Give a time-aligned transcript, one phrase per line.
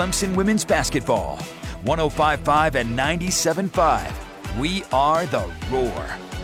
[0.00, 1.36] Clemson women's basketball.
[1.82, 4.58] 1055 and 975.
[4.58, 5.90] We are the Roar,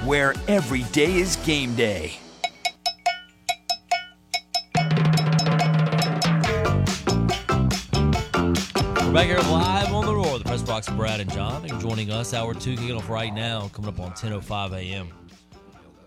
[0.04, 2.18] where every day is game day.
[4.74, 4.82] We're
[9.14, 12.34] back here live on the Roar, the press box, Brad and John, and joining us,
[12.34, 15.08] hour two kicking off right now, coming up on 10:05 a.m.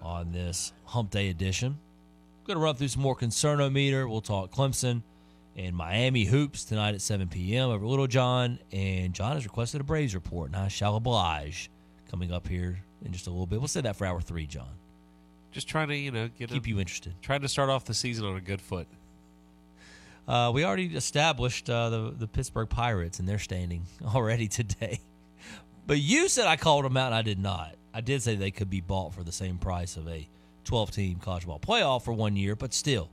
[0.03, 1.79] on this Hump Day edition.
[2.45, 4.07] Going to run through some more concernometer.
[4.07, 5.01] We'll talk Clemson
[5.59, 7.69] and Miami hoops tonight at 7 p.m.
[7.69, 11.69] over Littlejohn, and John has requested a Braves report, and I shall oblige.
[12.09, 13.59] Coming up here in just a little bit.
[13.59, 14.69] We'll say that for hour three, John.
[15.51, 17.13] Just trying to, you know, get Keep a, you interested.
[17.21, 18.87] trying to start off the season on a good foot.
[20.27, 23.83] Uh, we already established uh, the the Pittsburgh Pirates and their standing
[24.15, 25.01] already today.
[25.85, 27.75] But you said I called them out, and I did not.
[27.93, 30.27] I did say they could be bought for the same price of a
[30.63, 33.09] 12 team college ball playoff for one year, but still,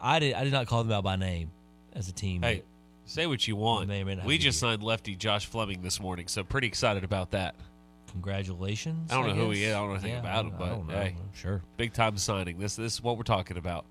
[0.00, 1.50] I did I did not call them out by name
[1.92, 2.42] as a team.
[2.42, 2.62] Hey,
[3.04, 3.88] say what you want.
[3.88, 6.66] May or may not We have just signed lefty Josh Fleming this morning, so pretty
[6.66, 7.54] excited about that.
[8.12, 9.12] Congratulations.
[9.12, 9.74] I don't know who he is.
[9.74, 10.94] I don't know anything Yeah, about I him, I but don't know.
[10.94, 11.16] hey.
[11.34, 11.62] sure.
[11.76, 12.58] Big time signing.
[12.58, 13.84] This this is what we're talking about.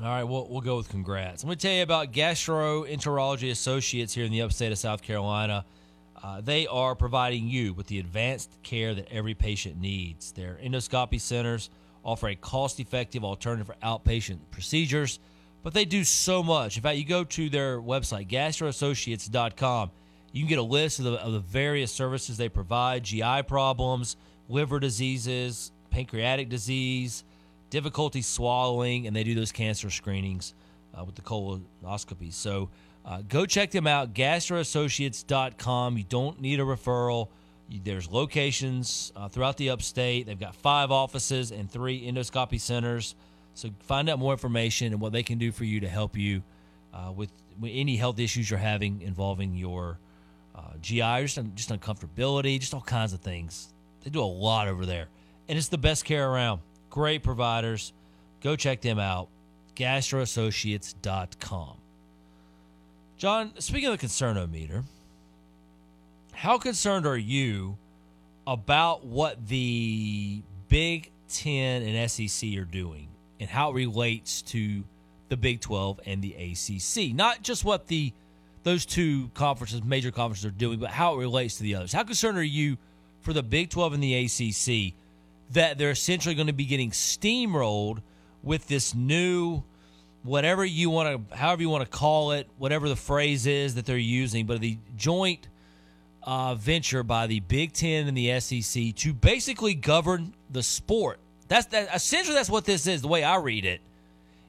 [0.00, 1.44] All right, we'll, we'll go with congrats.
[1.44, 5.64] I'm going to tell you about Gastroenterology Associates here in the upstate of South Carolina.
[6.20, 10.32] Uh, they are providing you with the advanced care that every patient needs.
[10.32, 11.70] Their endoscopy centers
[12.02, 15.20] offer a cost effective alternative for outpatient procedures,
[15.64, 16.76] but they do so much.
[16.76, 19.90] In fact, you go to their website, gastroassociates.com,
[20.30, 24.16] you can get a list of the, of the various services they provide GI problems,
[24.48, 27.24] liver diseases, pancreatic disease
[27.74, 30.54] difficulty swallowing, and they do those cancer screenings
[30.96, 32.32] uh, with the colonoscopy.
[32.32, 32.70] So
[33.04, 35.98] uh, go check them out, gastroassociates.com.
[35.98, 37.30] You don't need a referral.
[37.68, 40.26] There's locations uh, throughout the upstate.
[40.26, 43.16] They've got five offices and three endoscopy centers.
[43.54, 46.42] So find out more information and what they can do for you to help you
[46.92, 47.30] uh, with,
[47.62, 50.00] any health issues you're having involving your
[50.56, 53.72] uh, GI, or just, just uncomfortability, just all kinds of things.
[54.02, 55.06] They do a lot over there.
[55.48, 56.62] And it's the best care around.
[56.90, 57.92] Great providers.
[58.40, 59.28] Go check them out.
[59.76, 61.76] GastroAssociates.com.
[63.16, 64.82] John, speaking of the concernometer,
[66.32, 67.78] how concerned are you
[68.46, 73.08] about what the Big Ten and SEC are doing
[73.40, 74.84] and how it relates to
[75.28, 77.14] the Big 12 and the ACC?
[77.14, 78.12] Not just what the
[78.62, 81.92] those two conferences, major conferences, are doing, but how it relates to the others.
[81.92, 82.78] How concerned are you
[83.20, 84.94] for the Big 12 and the ACC
[85.50, 88.00] that they're essentially going to be getting steamrolled
[88.42, 89.62] with this new
[90.22, 93.84] whatever you want to however you want to call it whatever the phrase is that
[93.84, 95.48] they're using but the joint
[96.22, 101.18] uh, venture by the big ten and the sec to basically govern the sport
[101.48, 103.80] that's that essentially that's what this is the way i read it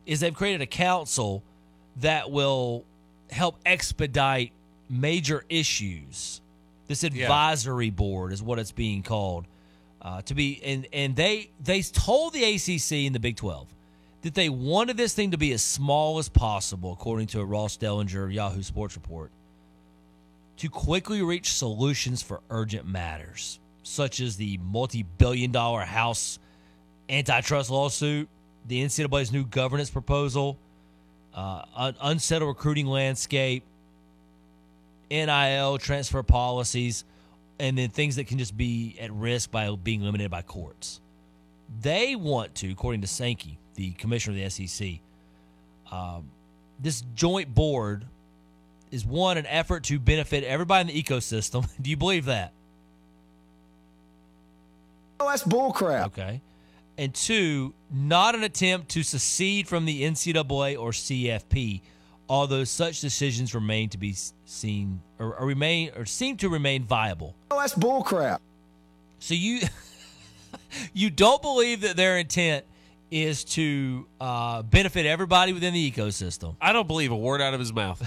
[0.05, 1.43] is they've created a council
[1.97, 2.85] that will
[3.31, 4.51] help expedite
[4.89, 6.41] major issues.
[6.87, 9.45] This advisory board is what it's being called
[10.01, 13.67] uh, to be and and they they told the ACC and the Big 12
[14.21, 17.77] that they wanted this thing to be as small as possible, according to a Ross
[17.77, 19.31] Dellenger Yahoo Sports report,
[20.57, 26.39] to quickly reach solutions for urgent matters, such as the multi-billion-dollar House
[27.09, 28.27] antitrust lawsuit,
[28.67, 30.57] the NCAA's new governance proposal,
[31.33, 33.63] uh, un- unsettled recruiting landscape,
[35.09, 37.05] NIL transfer policies
[37.59, 40.99] and then things that can just be at risk by being eliminated by courts.
[41.81, 44.99] They want to, according to Sankey, the commissioner of the SEC,
[45.91, 46.29] um,
[46.79, 48.05] this joint board
[48.91, 51.67] is one an effort to benefit everybody in the ecosystem.
[51.81, 52.51] Do you believe that?
[55.19, 56.07] Oh, that's bullcrap.
[56.07, 56.41] Okay.
[56.97, 61.81] And two, not an attempt to secede from the NCAA or CFP,
[62.29, 67.35] although such decisions remain to be seen or, or remain or seem to remain viable.
[67.51, 68.39] Oh, that's bullcrap.
[69.19, 69.61] So you
[70.93, 72.65] you don't believe that their intent
[73.11, 77.59] is to uh, benefit everybody within the ecosystem, I don't believe a word out of
[77.59, 78.01] his mouth.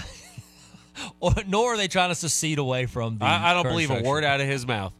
[1.19, 3.25] or nor are they trying to secede away from the.
[3.25, 4.93] I, I don't current believe a word out of his mouth.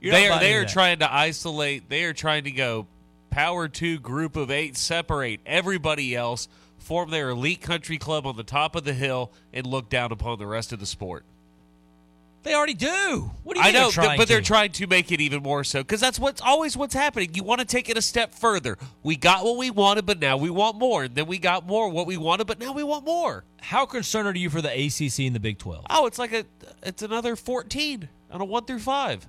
[0.00, 0.68] You're they are they are that.
[0.68, 1.88] trying to isolate.
[1.88, 2.86] They are trying to go
[3.30, 6.48] power two group of eight, separate everybody else,
[6.78, 10.38] form their elite country club on the top of the hill, and look down upon
[10.38, 11.24] the rest of the sport.
[12.44, 13.30] They already do.
[13.42, 15.64] What do you I they're know, trying but they're trying to make it even more
[15.64, 17.34] so because that's what's always what's happening.
[17.34, 18.78] You want to take it a step further.
[19.02, 21.04] We got what we wanted, but now we want more.
[21.04, 23.44] And then we got more what we wanted, but now we want more.
[23.60, 25.84] How concerned are you for the ACC and the Big Twelve?
[25.90, 26.44] Oh, it's like a
[26.82, 29.26] it's another fourteen on a one through five.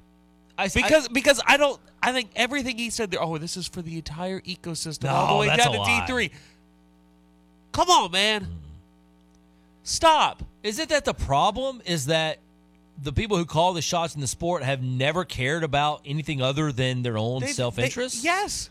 [0.59, 3.21] I, Because because I don't I think everything he said there.
[3.21, 5.83] Oh, this is for the entire ecosystem all the way down to.
[5.85, 6.31] D three.
[7.71, 8.47] Come on, man.
[9.83, 10.43] Stop.
[10.63, 11.81] Isn't that the problem?
[11.85, 12.39] Is that
[13.01, 16.71] the people who call the shots in the sport have never cared about anything other
[16.71, 18.23] than their own self interest?
[18.23, 18.69] Yes.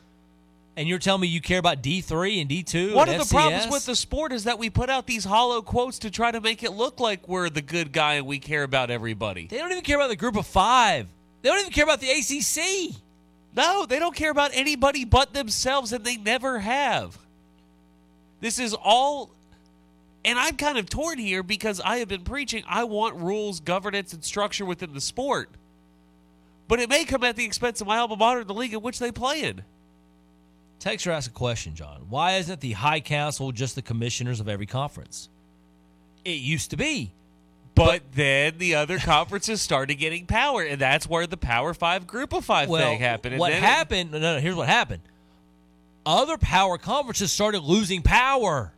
[0.77, 2.95] And you're telling me you care about D three and D two?
[2.95, 5.99] One of the problems with the sport is that we put out these hollow quotes
[6.01, 8.91] to try to make it look like we're the good guy and we care about
[8.91, 9.49] everybody.
[9.49, 11.09] they don't even care about the group of five.
[11.43, 12.97] They don't even care about the ACC.
[13.55, 17.19] No, they don't care about anybody but themselves, and they never have.
[18.41, 19.31] This is all.
[20.25, 24.13] And I'm kind of torn here because I have been preaching I want rules, governance,
[24.13, 25.51] and structure within the sport.
[26.67, 28.99] But it may come at the expense of my alma mater, the league in which
[28.99, 29.63] they play in.
[30.81, 32.07] Texter asked a question, John.
[32.09, 35.29] Why isn't the High Council just the commissioners of every conference?
[36.25, 37.13] It used to be.
[37.79, 42.33] But, then the other conferences started getting power, and that's where the Power Five Group
[42.33, 43.35] of Five well, thing happened.
[43.35, 44.13] And what then it- happened?
[44.13, 45.03] No, no, here's what happened.
[46.05, 48.73] Other power conferences started losing power,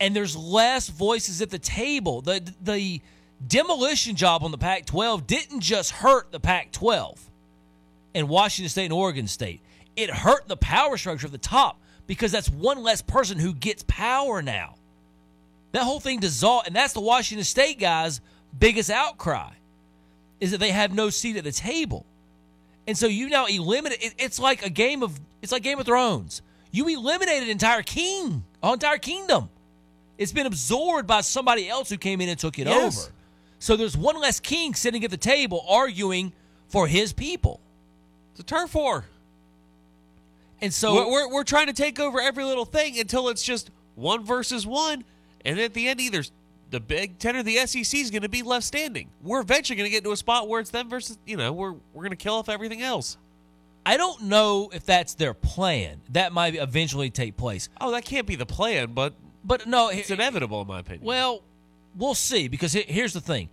[0.00, 2.20] and there's less voices at the table.
[2.22, 3.00] the The
[3.46, 7.18] demolition job on the Pac-12 didn't just hurt the Pac-12
[8.14, 9.60] and Washington State and Oregon State.
[9.94, 13.84] It hurt the power structure at the top because that's one less person who gets
[13.86, 14.76] power now.
[15.72, 18.20] That whole thing dissolved, and that's the Washington State guys'
[18.58, 19.50] biggest outcry
[20.40, 22.06] is that they have no seat at the table.
[22.86, 25.86] And so you now eliminate it, it's like a game of it's like Game of
[25.86, 26.42] Thrones.
[26.72, 29.48] You eliminated an entire king, an entire kingdom.
[30.18, 33.04] It's been absorbed by somebody else who came in and took it Yes.
[33.04, 33.12] over.
[33.58, 36.32] So there's one less king sitting at the table arguing
[36.68, 37.60] for his people.
[38.32, 39.04] It's a turf war.
[40.60, 43.70] And so we're, we're, we're trying to take over every little thing until it's just
[43.94, 45.04] one versus one.
[45.46, 46.24] And at the end, either
[46.70, 49.10] the Big Ten or the SEC is going to be left standing.
[49.22, 51.72] We're eventually going to get to a spot where it's them versus, you know, we're,
[51.92, 53.16] we're going to kill off everything else.
[53.86, 56.00] I don't know if that's their plan.
[56.10, 57.68] That might eventually take place.
[57.80, 59.14] Oh, that can't be the plan, but
[59.44, 61.04] But no, it's inevitable, in my opinion.
[61.04, 61.42] Well,
[61.96, 63.48] we'll see because here's the thing.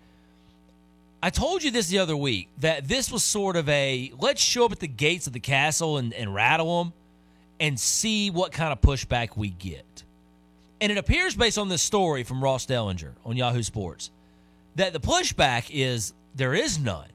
[1.21, 4.65] I told you this the other week that this was sort of a let's show
[4.65, 6.93] up at the gates of the castle and, and rattle them
[7.59, 10.03] and see what kind of pushback we get.
[10.83, 14.11] And it appears based on this story from Ross Dellenger on Yahoo Sports
[14.75, 17.07] that the pushback is there is none.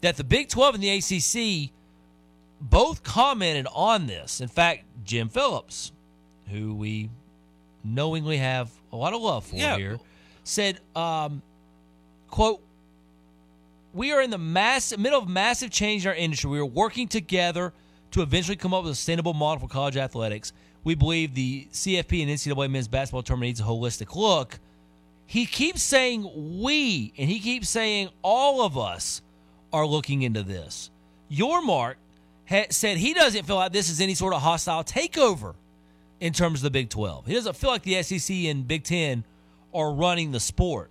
[0.00, 1.72] That the Big 12 and the ACC
[2.58, 4.40] both commented on this.
[4.40, 5.92] In fact, Jim Phillips,
[6.50, 7.10] who we
[7.84, 9.76] knowingly have a lot of love for Yeah.
[9.76, 10.00] here,
[10.42, 11.42] said, um,
[12.28, 12.62] quote,
[13.92, 16.48] we are in the mass, middle of massive change in our industry.
[16.48, 17.74] We are working together
[18.12, 20.54] to eventually come up with a sustainable model for college athletics.
[20.84, 24.58] We believe the CFP and NCAA men's basketball tournament needs a holistic look.
[25.26, 29.22] He keeps saying we, and he keeps saying all of us
[29.72, 30.90] are looking into this.
[31.30, 31.94] Yormark
[32.70, 35.54] said he doesn't feel like this is any sort of hostile takeover
[36.18, 37.26] in terms of the Big 12.
[37.26, 39.24] He doesn't feel like the SEC and Big 10
[39.72, 40.90] are running the sport.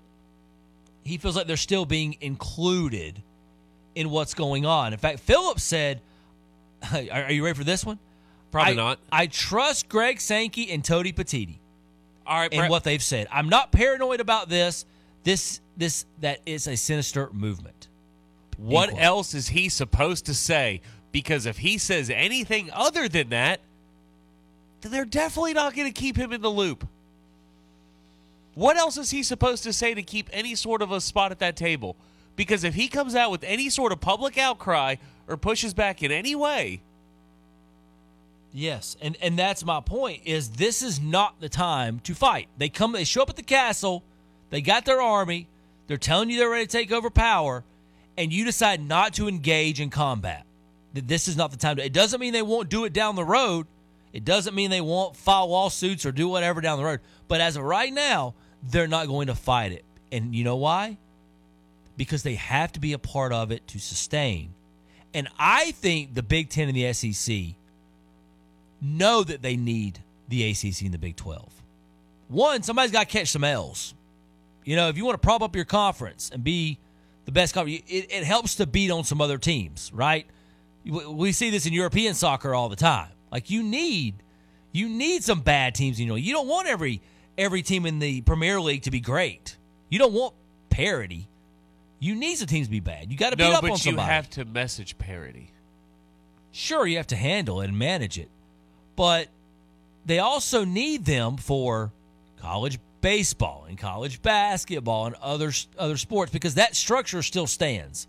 [1.03, 3.21] He feels like they're still being included
[3.95, 4.93] in what's going on.
[4.93, 6.01] In fact, Phillips said,
[6.93, 7.99] are you ready for this one?
[8.51, 8.99] Probably I- not.
[9.11, 11.57] I trust Greg Sankey and Tony Petitti
[12.25, 13.27] All right, in Brett, what they've said.
[13.31, 14.85] I'm not paranoid about this.
[15.23, 17.87] This this that is a sinister movement.
[18.57, 19.01] what Equal.
[19.01, 20.81] else is he supposed to say?
[21.11, 23.61] Because if he says anything other than that,
[24.81, 26.87] then they're definitely not going to keep him in the loop.
[28.55, 31.39] What else is he supposed to say to keep any sort of a spot at
[31.39, 31.95] that table?
[32.35, 34.95] Because if he comes out with any sort of public outcry
[35.27, 36.81] or pushes back in any way,
[38.51, 40.23] Yes, and and that's my point.
[40.25, 42.47] Is this is not the time to fight?
[42.57, 44.03] They come, they show up at the castle,
[44.49, 45.47] they got their army,
[45.87, 47.63] they're telling you they're ready to take over power,
[48.17, 50.45] and you decide not to engage in combat.
[50.93, 51.85] That this is not the time to.
[51.85, 53.67] It doesn't mean they won't do it down the road.
[54.11, 57.01] It doesn't mean they won't file lawsuits or do whatever down the road.
[57.27, 59.85] But as of right now, they're not going to fight it.
[60.11, 60.97] And you know why?
[61.95, 64.55] Because they have to be a part of it to sustain.
[65.13, 67.55] And I think the Big Ten and the SEC
[68.81, 71.51] know that they need the ACC and the Big 12.
[72.27, 73.93] One, somebody's got to catch some L's.
[74.63, 76.77] You know, if you want to prop up your conference and be
[77.25, 80.27] the best conference, it, it helps to beat on some other teams, right?
[80.85, 83.09] We see this in European soccer all the time.
[83.31, 84.15] Like you need,
[84.71, 85.99] you need some bad teams.
[85.99, 87.01] You know, you don't want every
[87.37, 89.57] every team in the Premier League to be great.
[89.89, 90.33] You don't want
[90.69, 91.27] parity.
[91.99, 93.11] You need some teams to be bad.
[93.11, 93.95] You got to beat up on somebody.
[93.95, 95.51] but you have to message parity.
[96.51, 98.29] Sure, you have to handle it and manage it,
[98.99, 99.29] but
[100.05, 101.93] they also need them for
[102.41, 108.07] college baseball and college basketball and other other sports because that structure still stands.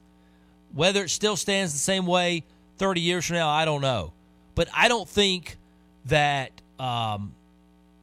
[0.74, 2.42] Whether it still stands the same way
[2.78, 4.12] 30 years from now, I don't know.
[4.56, 5.58] But I don't think
[6.06, 7.36] that um,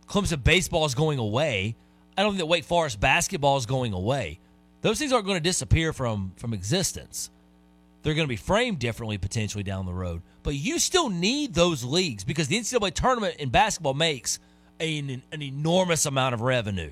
[0.07, 1.75] Clemson baseball is going away.
[2.17, 4.39] I don't think that Wake Forest basketball is going away.
[4.79, 7.31] Those things aren't going to disappear from from existence.
[8.03, 10.21] They're going to be framed differently potentially down the road.
[10.47, 14.39] But you still need those leagues because the NCAA tournament in basketball makes
[14.79, 16.91] an, an enormous amount of revenue.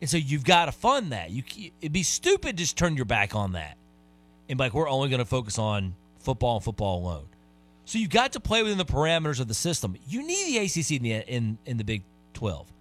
[0.00, 1.30] And so you've got to fund that.
[1.30, 1.42] You
[1.80, 3.76] it'd be stupid to just turn your back on that.
[4.48, 7.26] And like we're only going to focus on football and football alone.
[7.84, 9.96] So you've got to play within the parameters of the system.
[10.06, 12.72] You need the ACC in the in, in the Big 12.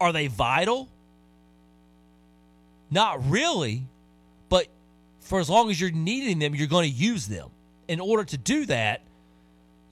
[0.00, 0.88] Are they vital?
[2.92, 3.88] Not really,
[4.50, 4.68] but
[5.18, 7.50] for as long as you're needing them, you're going to use them.
[7.88, 9.02] In order to do that,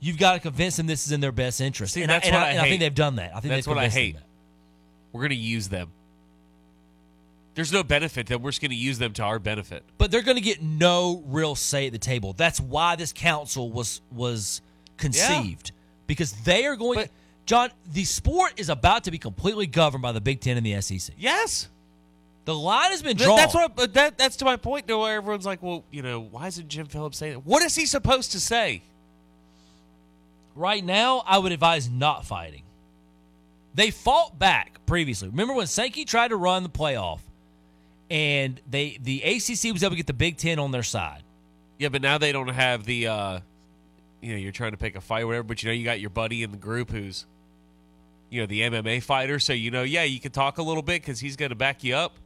[0.00, 1.94] you've got to convince them this is in their best interest.
[1.94, 3.30] See, and that's I, and what I, I and I think they've done that.
[3.34, 4.14] I think That's they've what I hate.
[4.16, 4.24] that.
[5.12, 5.90] We're going to use them.
[7.54, 9.82] There's no benefit that we're just going to use them to our benefit.
[9.96, 12.34] but they're going to get no real say at the table.
[12.34, 14.60] That's why this council was was
[14.98, 15.72] conceived
[16.06, 17.00] because they are going.
[17.00, 17.10] But-
[17.46, 20.80] John, the sport is about to be completely governed by the Big Ten and the
[20.82, 21.14] SEC.
[21.16, 21.68] Yes.
[22.44, 23.36] The line has been drawn.
[23.36, 23.76] That's what.
[23.76, 24.86] But that that's to my point.
[24.88, 27.46] Though, where everyone's like, "Well, you know, why isn't Jim Phillips saying that?
[27.46, 28.82] What is he supposed to say?"
[30.56, 32.62] Right now, I would advise not fighting.
[33.74, 35.28] They fought back previously.
[35.28, 37.20] Remember when Sankey tried to run the playoff,
[38.10, 41.22] and they the ACC was able to get the Big Ten on their side.
[41.78, 43.06] Yeah, but now they don't have the.
[43.08, 43.40] uh
[44.22, 45.42] You know, you're trying to pick a fight, or whatever.
[45.42, 47.26] But you know, you got your buddy in the group who's,
[48.30, 49.38] you know, the MMA fighter.
[49.38, 51.84] So you know, yeah, you can talk a little bit because he's going to back
[51.84, 52.16] you up.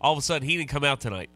[0.00, 1.28] All of a sudden, he didn't come out tonight.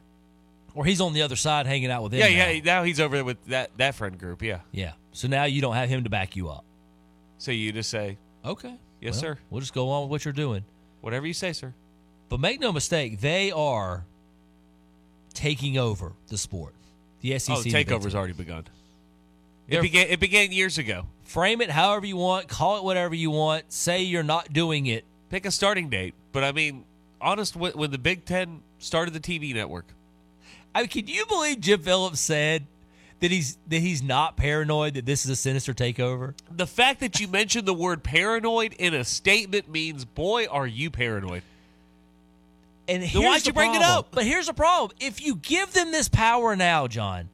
[0.74, 2.20] Or he's on the other side hanging out with them.
[2.20, 2.50] Yeah, now.
[2.50, 2.60] yeah.
[2.64, 4.42] Now he's over there with that that friend group.
[4.42, 4.60] Yeah.
[4.72, 4.92] yeah.
[5.18, 6.64] So now you don't have him to back you up.
[7.38, 8.78] So you just say Okay.
[9.00, 9.38] Yes, Well, sir.
[9.50, 10.62] We'll just go on with what you're doing.
[11.00, 11.74] whatever you say, sir.
[12.28, 14.04] But make no mistake, they are
[15.34, 16.72] taking over the sport.
[17.20, 17.56] The SEC.
[17.56, 18.66] Oh, the takeover's already begun.
[19.66, 20.06] It began.
[20.06, 21.06] It began years ago.
[21.24, 25.04] Frame it however you want, call it whatever you want, say you're not doing it.
[25.30, 26.14] Pick a starting date.
[26.30, 26.84] But I mean,
[27.20, 29.86] honest, when the Big Ten started the TV network,
[30.76, 32.66] I mean, can you believe Jim Phillips said
[33.20, 36.34] that he's that he's not paranoid that this is a sinister takeover?
[36.50, 40.90] the fact that you mentioned the word paranoid in a statement means, boy, are you
[40.90, 41.42] paranoid.
[42.86, 44.08] And Then why'd the you bring it up?
[44.12, 47.28] But here's the problem: if you give them this power now, John,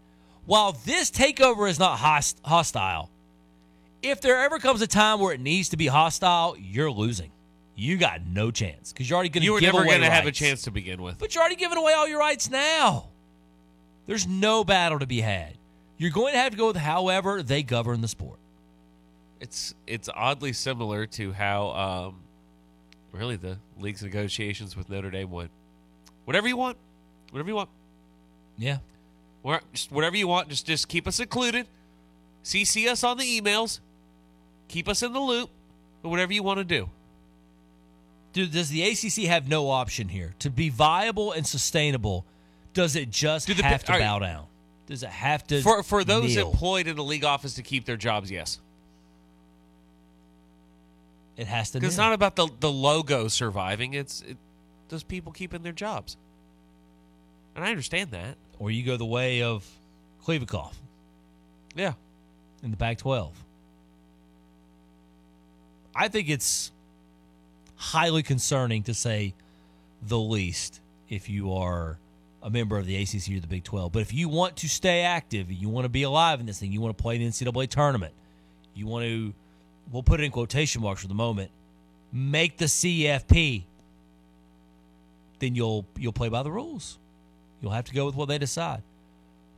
[0.46, 3.10] while this takeover is not host- hostile,
[4.02, 7.30] if there ever comes a time where it needs to be hostile, you're losing.
[7.76, 10.26] You got no chance because you're already going to You were never going to have
[10.26, 11.18] a chance to begin with.
[11.18, 13.08] But you're already giving away all your rights now.
[14.06, 15.56] There's no battle to be had.
[15.96, 18.38] You're going to have to go with however they govern the sport.
[19.40, 22.20] It's it's oddly similar to how um,
[23.12, 25.50] really the league's negotiations with Notre Dame went.
[26.24, 26.78] Whatever you want,
[27.30, 27.68] whatever you want,
[28.56, 28.78] Yeah.
[29.74, 30.48] Just whatever you want.
[30.48, 31.66] Just just keep us included.
[32.42, 33.80] CC us on the emails.
[34.68, 35.50] Keep us in the loop.
[36.02, 36.88] But whatever you want to do.
[38.32, 42.24] Dude, does the ACC have no option here to be viable and sustainable?
[42.72, 44.04] Does it just Do the- have to all right.
[44.04, 44.46] bow down?
[44.86, 46.50] Does it have to For for those kneel?
[46.50, 48.60] employed in the league office to keep their jobs, yes.
[51.36, 51.84] It has to.
[51.84, 53.94] It's not about the the logo surviving.
[53.94, 54.36] It's it,
[54.88, 56.16] those people keeping their jobs.
[57.56, 58.36] And I understand that.
[58.58, 59.64] or you go the way of
[60.24, 60.74] Kliavkoff
[61.76, 61.94] Yeah.
[62.62, 63.30] in the Pac-12.
[65.94, 66.72] I think it's
[67.76, 69.34] highly concerning to say
[70.02, 71.98] the least if you are
[72.44, 73.90] a member of the ACC or the Big 12.
[73.90, 76.70] But if you want to stay active, you want to be alive in this thing,
[76.70, 78.12] you want to play in the NCAA tournament,
[78.74, 79.32] you want to,
[79.90, 81.50] we'll put it in quotation marks for the moment,
[82.12, 83.64] make the CFP,
[85.40, 86.98] then you'll you'll play by the rules.
[87.60, 88.82] You'll have to go with what they decide.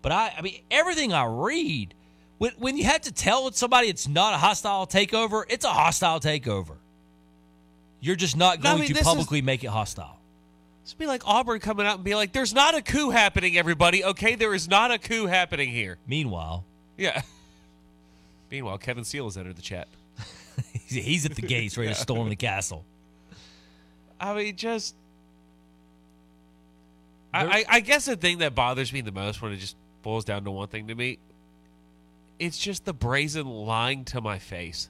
[0.00, 1.92] But I, I mean, everything I read,
[2.38, 6.20] when, when you have to tell somebody it's not a hostile takeover, it's a hostile
[6.20, 6.76] takeover.
[8.00, 10.15] You're just not No, I going mean, to this is- publicly make it hostile.
[10.86, 14.04] It's be like Auburn coming out and be like, "There's not a coup happening, everybody.
[14.04, 16.64] Okay, there is not a coup happening here." Meanwhile,
[16.96, 17.22] Yeah.
[18.52, 19.88] Meanwhile, Kevin Seal has entered the chat.
[20.86, 22.84] he's, at the gates ready to storm the castle.
[24.20, 24.94] I mean, just.
[27.34, 30.24] I, I, I guess the thing that bothers me the most when it just boils
[30.24, 31.18] down to one thing to me,
[32.38, 34.88] it's just the brazen lying to my face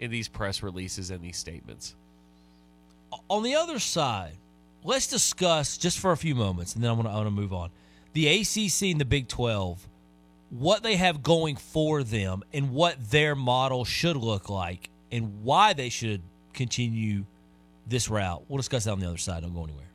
[0.00, 1.94] in these press releases and these statements.
[3.28, 4.36] On the other side,
[4.84, 7.30] let's discuss just for a few moments, and then I want to, I want to
[7.30, 7.70] move on.
[8.12, 9.86] The ACC and the Big 12,
[10.50, 15.72] what they have going for them, and what their model should look like, and why
[15.72, 16.22] they should
[16.52, 17.24] continue
[17.86, 18.44] this route.
[18.48, 19.42] We'll discuss that on the other side.
[19.42, 19.86] Don't go anywhere.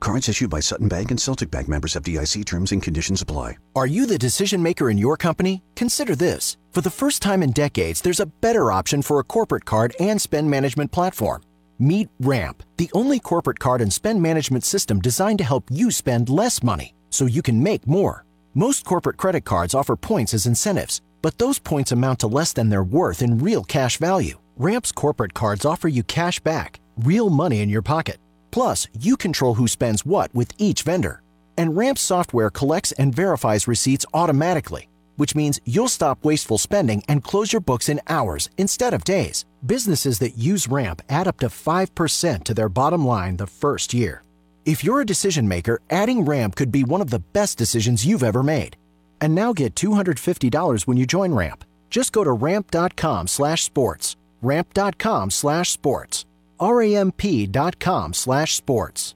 [0.00, 3.56] Cards issued by Sutton Bank and Celtic Bank members FDIC terms and conditions apply.
[3.74, 5.62] Are you the decision maker in your company?
[5.74, 6.58] Consider this.
[6.70, 10.20] For the first time in decades, there's a better option for a corporate card and
[10.20, 11.42] spend management platform.
[11.78, 16.30] Meet Ramp, the only corporate card and spend management system designed to help you spend
[16.30, 18.24] less money so you can make more.
[18.54, 22.70] Most corporate credit cards offer points as incentives, but those points amount to less than
[22.70, 24.38] their worth in real cash value.
[24.56, 28.16] Ramp's corporate cards offer you cash back, real money in your pocket.
[28.50, 31.22] Plus, you control who spends what with each vendor.
[31.58, 37.24] And Ramp's software collects and verifies receipts automatically, which means you'll stop wasteful spending and
[37.24, 39.44] close your books in hours instead of days.
[39.66, 44.22] Businesses that use Ramp add up to 5% to their bottom line the first year.
[44.64, 48.22] If you're a decision maker, adding Ramp could be one of the best decisions you've
[48.22, 48.76] ever made.
[49.20, 51.64] And now get $250 when you join Ramp.
[51.90, 54.16] Just go to ramp.com slash sports.
[54.42, 56.24] Ramp.com slash sports.
[56.60, 59.15] R-A-M-P.com slash sports.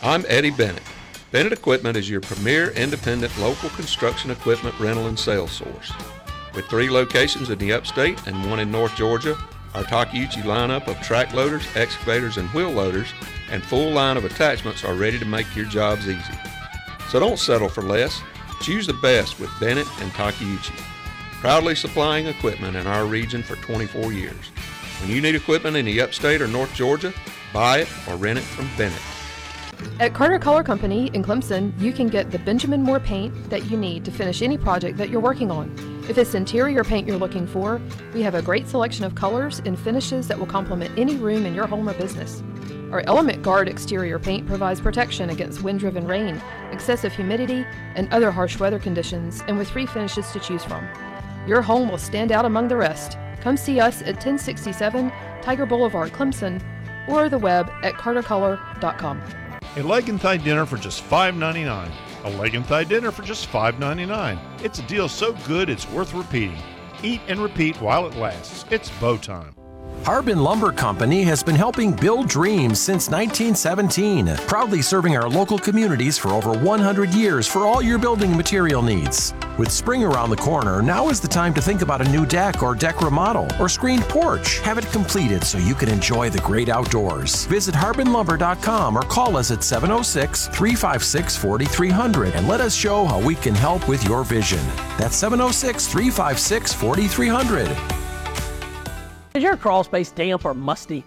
[0.00, 0.84] I'm Eddie Bennett.
[1.32, 5.92] Bennett Equipment is your premier independent local construction equipment rental and sales source.
[6.54, 9.36] With three locations in the upstate and one in North Georgia,
[9.74, 13.08] our Takeuchi lineup of track loaders, excavators, and wheel loaders
[13.50, 16.38] and full line of attachments are ready to make your jobs easy.
[17.08, 18.20] So don't settle for less.
[18.60, 20.78] Choose the best with Bennett and Takeuchi.
[21.40, 24.46] Proudly supplying equipment in our region for 24 years.
[25.00, 27.12] When you need equipment in the upstate or North Georgia,
[27.52, 29.02] buy it or rent it from Bennett.
[30.00, 33.76] At Carter Color Company in Clemson, you can get the Benjamin Moore paint that you
[33.76, 35.74] need to finish any project that you're working on.
[36.08, 37.80] If it's interior paint you're looking for,
[38.14, 41.54] we have a great selection of colors and finishes that will complement any room in
[41.54, 42.42] your home or business.
[42.92, 46.40] Our Element Guard exterior paint provides protection against wind driven rain,
[46.72, 50.88] excessive humidity, and other harsh weather conditions, and with three finishes to choose from.
[51.46, 53.18] Your home will stand out among the rest.
[53.40, 55.12] Come see us at 1067
[55.42, 56.62] Tiger Boulevard, Clemson,
[57.08, 59.22] or the web at cartercolor.com.
[59.76, 61.90] A leg and thigh dinner for just $5.99.
[62.24, 64.38] A leg and thigh dinner for just $5.99.
[64.64, 66.58] It's a deal so good it's worth repeating.
[67.02, 68.64] Eat and repeat while it lasts.
[68.70, 69.57] It's Bo time.
[70.04, 76.16] Harbin Lumber Company has been helping build dreams since 1917, proudly serving our local communities
[76.16, 79.34] for over 100 years for all your building material needs.
[79.58, 82.62] With spring around the corner, now is the time to think about a new deck
[82.62, 84.60] or deck remodel or screened porch.
[84.60, 87.44] Have it completed so you can enjoy the great outdoors.
[87.46, 93.34] Visit harbinlumber.com or call us at 706 356 4300 and let us show how we
[93.34, 94.64] can help with your vision.
[94.96, 98.07] That's 706 356 4300.
[99.38, 101.04] Is your crawl space damp or musty?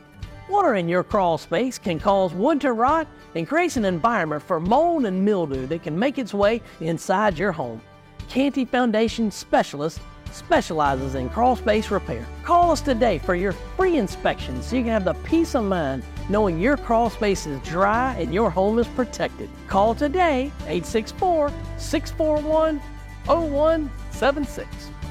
[0.48, 4.58] Water in your crawl space can cause wood to rot and creates an environment for
[4.58, 7.82] mold and mildew that can make its way inside your home.
[8.30, 10.00] Canty Foundation Specialist
[10.32, 12.26] specializes in crawl space repair.
[12.44, 16.02] Call us today for your free inspection so you can have the peace of mind
[16.30, 19.50] knowing your crawl space is dry and your home is protected.
[19.68, 22.78] Call today 864 641
[23.26, 24.68] 0176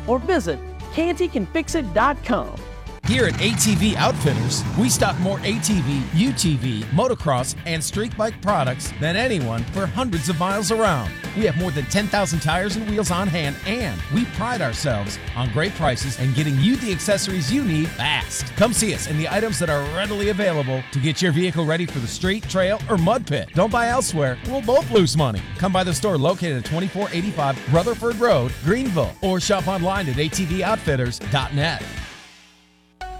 [0.07, 0.59] or visit
[0.95, 2.59] cantycanfixit.com.
[3.07, 9.17] Here at ATV Outfitters, we stock more ATV, UTV, motocross, and street bike products than
[9.17, 11.11] anyone for hundreds of miles around.
[11.37, 15.51] We have more than 10,000 tires and wheels on hand, and we pride ourselves on
[15.53, 18.47] great prices and getting you the accessories you need fast.
[18.55, 21.87] Come see us and the items that are readily available to get your vehicle ready
[21.87, 23.49] for the street, trail, or mud pit.
[23.55, 25.43] Don't buy elsewhere, we'll both lose money.
[25.59, 31.83] Come by the store located at 2485 Rutherford Road, Greenville, or shop online at atvoutfitters.net.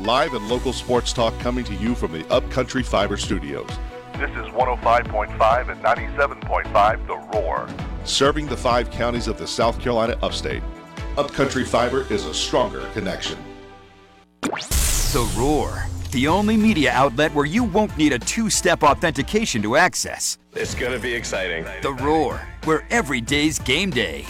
[0.01, 3.69] Live and local sports talk coming to you from the Upcountry Fiber Studios.
[4.15, 7.69] This is 105.5 and 97.5 The Roar.
[8.05, 10.63] Serving the five counties of the South Carolina upstate.
[11.19, 13.37] Upcountry Fiber is a stronger connection.
[14.41, 19.77] The Roar, the only media outlet where you won't need a two step authentication to
[19.77, 20.39] access.
[20.55, 21.67] It's going to be exciting.
[21.83, 24.25] The Roar, where every day's game day.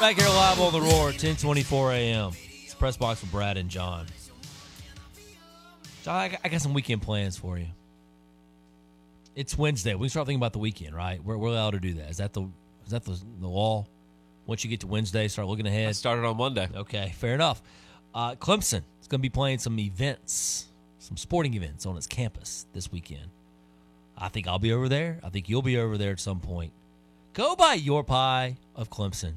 [0.00, 2.30] Back here live on the Roar, 1024 a.m.
[2.64, 4.06] It's Press Box with Brad and John.
[6.04, 7.66] John, I got- some weekend plans for you.
[9.34, 9.94] It's Wednesday.
[9.96, 11.22] We can start thinking about the weekend, right?
[11.24, 12.10] We're, we're allowed to do that.
[12.10, 12.42] Is that the
[12.84, 13.86] is that the, the law?
[14.46, 15.88] Once you get to Wednesday, start looking ahead.
[15.88, 16.68] I started on Monday.
[16.76, 17.60] Okay, fair enough.
[18.14, 20.68] Uh, Clemson is going to be playing some events,
[21.00, 23.30] some sporting events on its campus this weekend.
[24.16, 25.18] I think I'll be over there.
[25.24, 26.72] I think you'll be over there at some point.
[27.32, 29.34] Go buy Your Pie of Clemson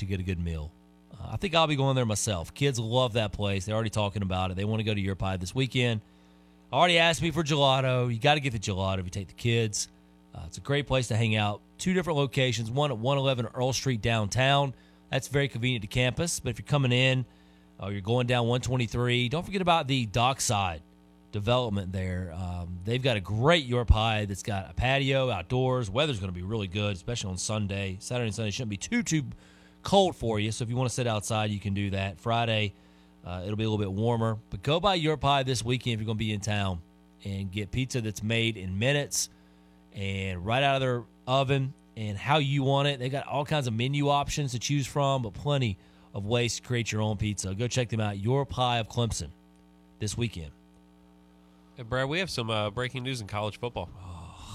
[0.00, 0.70] to get a good meal.
[1.12, 2.52] Uh, I think I'll be going there myself.
[2.54, 3.64] Kids love that place.
[3.64, 4.56] They're already talking about it.
[4.56, 6.00] They want to go to Your Pie this weekend.
[6.72, 8.12] Already asked me for gelato.
[8.12, 9.88] You got to get the gelato if you take the kids.
[10.34, 11.60] Uh, it's a great place to hang out.
[11.78, 12.70] Two different locations.
[12.70, 14.74] One at 111 Earl Street downtown.
[15.10, 16.38] That's very convenient to campus.
[16.38, 17.24] But if you're coming in,
[17.82, 19.28] uh, you're going down 123.
[19.28, 20.82] Don't forget about the dockside
[21.32, 22.32] development there.
[22.34, 25.90] Um, they've got a great Your Pie that's got a patio outdoors.
[25.90, 27.96] Weather's going to be really good, especially on Sunday.
[28.00, 29.24] Saturday and Sunday shouldn't be too too
[29.82, 30.52] cold for you.
[30.52, 32.20] So if you want to sit outside, you can do that.
[32.20, 32.74] Friday,
[33.24, 34.38] uh, it'll be a little bit warmer.
[34.50, 36.80] But go by Your Pie this weekend if you're going to be in town
[37.24, 39.28] and get pizza that's made in minutes
[39.94, 42.98] and right out of their oven and how you want it.
[42.98, 45.76] They got all kinds of menu options to choose from, but plenty
[46.14, 47.54] of ways to create your own pizza.
[47.54, 48.18] Go check them out.
[48.18, 49.28] Your Pie of Clemson
[49.98, 50.50] this weekend.
[51.76, 53.88] Hey, Brad, we have some uh, breaking news in college football.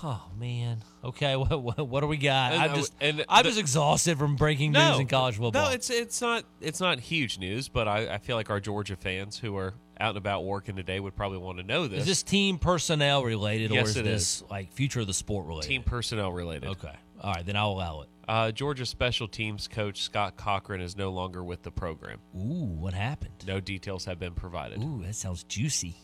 [0.08, 0.84] Oh man.
[1.04, 2.54] Okay, what what, what do we got?
[2.54, 5.66] And, I'm just and I'm the- just exhausted from breaking news in college football.
[5.66, 8.96] No, it's it's not it's not huge news, but I, I feel like our Georgia
[8.96, 12.02] fans who are out and about working today would probably want to know this.
[12.02, 15.68] is this team personnel related or is this like future of the sport related?
[15.68, 16.70] team personnel related?
[16.70, 16.94] Okay.
[17.22, 18.10] All right, then I'll allow it.
[18.28, 22.20] Uh, Georgia special teams coach Scott Cochran is no longer with the program.
[22.36, 23.34] Ooh, what happened?
[23.48, 24.84] No details have been provided.
[24.84, 25.96] Ooh, that sounds juicy.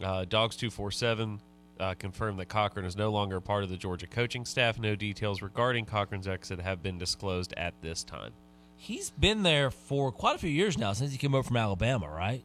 [0.00, 1.40] Uh, Dogs two four seven
[1.80, 4.78] uh, confirmed that Cochran is no longer part of the Georgia coaching staff.
[4.78, 8.32] No details regarding Cochran's exit have been disclosed at this time.
[8.76, 12.08] He's been there for quite a few years now since he came over from Alabama,
[12.08, 12.42] right?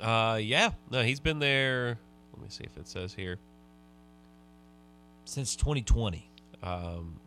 [0.00, 1.98] Uh, yeah, no, he's been there.
[2.32, 3.38] Let me see if it says here.
[5.24, 6.30] Since 2020.
[6.62, 7.20] Um,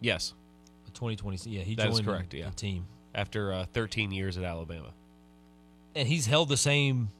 [0.00, 0.34] yes,
[0.94, 1.48] 2020.
[1.50, 2.30] Yeah, he that joined correct.
[2.30, 2.86] the Yeah, team.
[3.14, 4.92] after uh, 13 years at Alabama.
[5.94, 7.10] And he's held the same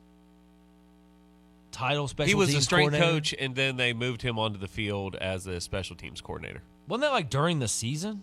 [1.73, 3.13] title special he was a teams strength coordinator?
[3.13, 6.63] coach, and then they moved him onto the field as a special teams coordinator.
[6.87, 8.23] Wasn't that like during the season?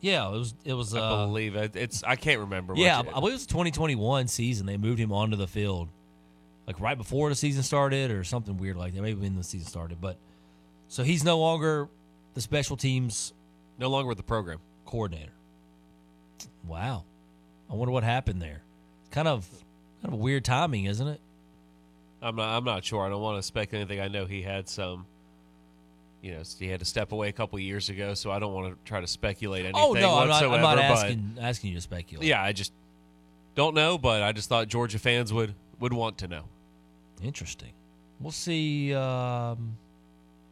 [0.00, 0.54] Yeah, it was.
[0.64, 0.94] It was.
[0.94, 2.02] I Uh, believe it, it's.
[2.04, 2.74] I can't remember.
[2.76, 3.08] yeah, much.
[3.08, 4.66] I believe it was the 2021 season.
[4.66, 5.88] They moved him onto the field,
[6.66, 9.00] like right before the season started, or something weird like that.
[9.02, 10.18] Maybe when the season started, but
[10.88, 11.88] so he's no longer
[12.34, 13.32] the special teams
[13.78, 15.32] no longer with the program coordinator.
[16.66, 17.04] Wow,
[17.70, 18.62] I wonder what happened there.
[19.10, 19.46] Kind of,
[20.02, 21.20] kind of weird timing, isn't it?
[22.24, 22.56] I'm not.
[22.56, 23.04] I'm not sure.
[23.04, 24.04] I don't want to speculate anything.
[24.04, 25.06] I know he had some.
[26.22, 28.72] You know, he had to step away a couple years ago, so I don't want
[28.72, 30.42] to try to speculate anything oh no, I'm not.
[30.42, 32.26] I'm not asking asking you to speculate.
[32.26, 32.72] yeah, I just
[33.54, 36.44] don't know, but I just thought Georgia fans would would want to know.
[37.22, 37.72] Interesting.
[38.20, 38.94] We'll see.
[38.94, 39.76] Um,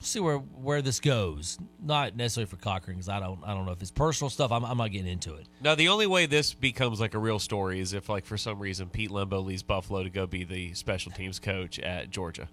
[0.03, 1.59] see where where this goes.
[1.83, 4.53] Not necessarily for Cochran, because I don't I don't know if it's personal stuff.
[4.53, 5.47] I'm I'm not getting into it.
[5.61, 8.59] Now, the only way this becomes like a real story is if, like, for some
[8.59, 12.49] reason, Pete Lembo leaves Buffalo to go be the special teams coach at Georgia.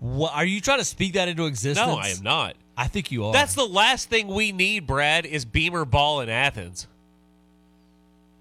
[0.00, 1.86] What are you trying to speak that into existence?
[1.86, 2.56] No, I am not.
[2.76, 3.32] I think you are.
[3.32, 6.88] That's the last thing we need, Brad, is Beamer ball in Athens.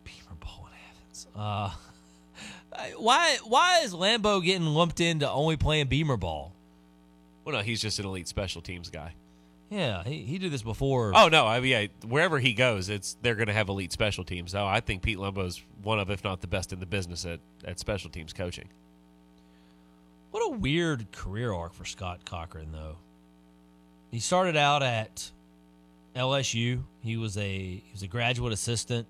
[0.03, 1.27] Beamer Ball in Athens.
[1.35, 1.71] Uh,
[2.97, 6.51] why why is Lembo getting lumped into only playing Beamer ball?
[7.43, 9.15] Well, no, he's just an elite special teams guy.
[9.69, 11.13] Yeah, he, he did this before.
[11.15, 14.25] Oh no, I mean, yeah, wherever he goes, it's they're going to have elite special
[14.25, 14.54] teams.
[14.54, 17.39] No, I think Pete Lembo's one of, if not the best in the business at,
[17.63, 18.67] at special teams coaching.
[20.32, 22.97] What a weird career arc for Scott Cochran, though.
[24.12, 25.32] He started out at
[26.15, 26.84] LSU.
[27.01, 29.08] He was a he was a graduate assistant.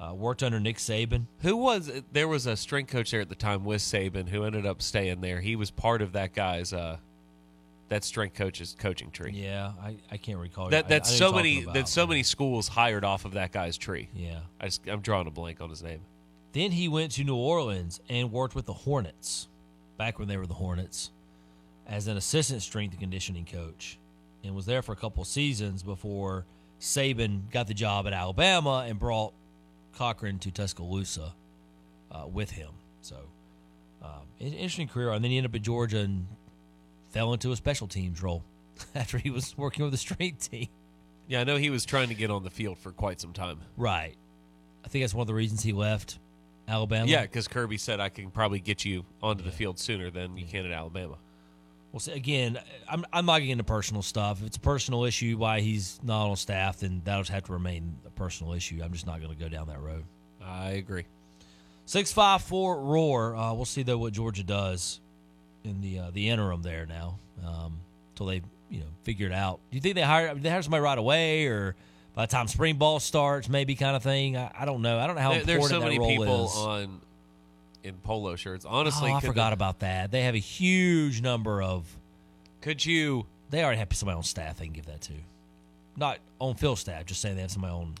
[0.00, 1.26] Uh, worked under Nick Saban.
[1.42, 4.66] Who was there was a strength coach there at the time with Saban who ended
[4.66, 5.40] up staying there.
[5.40, 6.96] He was part of that guy's uh,
[7.92, 9.32] that strength coach's coaching tree.
[9.34, 10.70] Yeah, I, I can't recall.
[10.70, 13.52] That I- that's I know so many that so many schools hired off of that
[13.52, 14.08] guy's tree.
[14.14, 14.40] Yeah.
[14.58, 16.00] I just I'm drawing a blank on his name.
[16.52, 19.48] Then he went to New Orleans and worked with the Hornets,
[19.98, 21.10] back when they were the Hornets,
[21.86, 23.98] as an assistant strength and conditioning coach,
[24.42, 26.46] and was there for a couple seasons before
[26.80, 29.34] Saban got the job at Alabama and brought
[29.96, 31.34] Cochran to Tuscaloosa
[32.10, 32.70] uh, with him.
[33.02, 33.16] So,
[34.02, 35.10] um, an interesting career.
[35.10, 36.26] And then he ended up at Georgia and
[37.12, 38.42] fell into a special teams role
[38.94, 40.68] after he was working with the straight team.
[41.28, 43.60] Yeah, I know he was trying to get on the field for quite some time.
[43.76, 44.16] Right.
[44.84, 46.18] I think that's one of the reasons he left
[46.66, 47.06] Alabama.
[47.06, 50.46] Yeah, because Kirby said I can probably get you onto the field sooner than you
[50.46, 51.18] can at Alabama.
[51.92, 54.40] Well, see, again, I'm, I'm not getting into personal stuff.
[54.40, 57.98] If it's a personal issue why he's not on staff, then that'll have to remain
[58.06, 58.80] a personal issue.
[58.82, 60.04] I'm just not going to go down that road.
[60.42, 61.04] I agree.
[61.84, 63.36] 654 Roar.
[63.36, 65.01] Uh, we'll see, though, what Georgia does
[65.64, 67.78] in the uh, the interim there now um,
[68.12, 69.60] until they you know figure it out.
[69.70, 71.74] Do you think they hire, they hire somebody right away or
[72.14, 74.36] by the time spring ball starts, maybe kind of thing.
[74.36, 74.98] I, I don't know.
[74.98, 76.56] I don't know how There- important there's so that many role people is.
[76.56, 77.00] on
[77.84, 78.64] in polo shirts.
[78.64, 80.10] Honestly, oh, I forgot the- about that.
[80.10, 81.84] They have a huge number of.
[82.60, 83.26] Could you?
[83.50, 85.12] They already have somebody on staff they can give that to.
[85.96, 87.06] Not on field staff.
[87.06, 87.94] Just saying they have somebody on.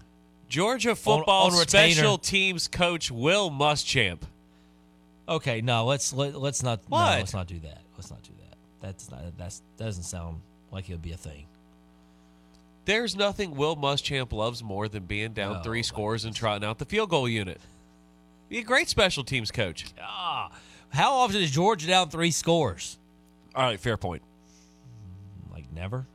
[0.48, 1.94] Georgia football on retainer.
[1.94, 4.20] special teams coach Will Muschamp.
[5.28, 6.80] Okay, no, let's let, let's not.
[6.90, 7.18] No, What?
[7.18, 7.78] let's not do that.
[7.96, 8.56] Let's not do that.
[8.80, 9.20] That's not.
[9.38, 11.46] That's that doesn't sound like it would be a thing.
[12.84, 16.84] There's nothing Will Muschamp loves more than being down three scores and trotting out the
[16.84, 17.60] field goal unit.
[18.48, 19.86] Be a great special teams coach.
[20.00, 20.50] Ah,
[20.90, 22.98] how often is Georgia down three scores?
[23.54, 24.22] All right, fair point.
[25.52, 26.06] Like never.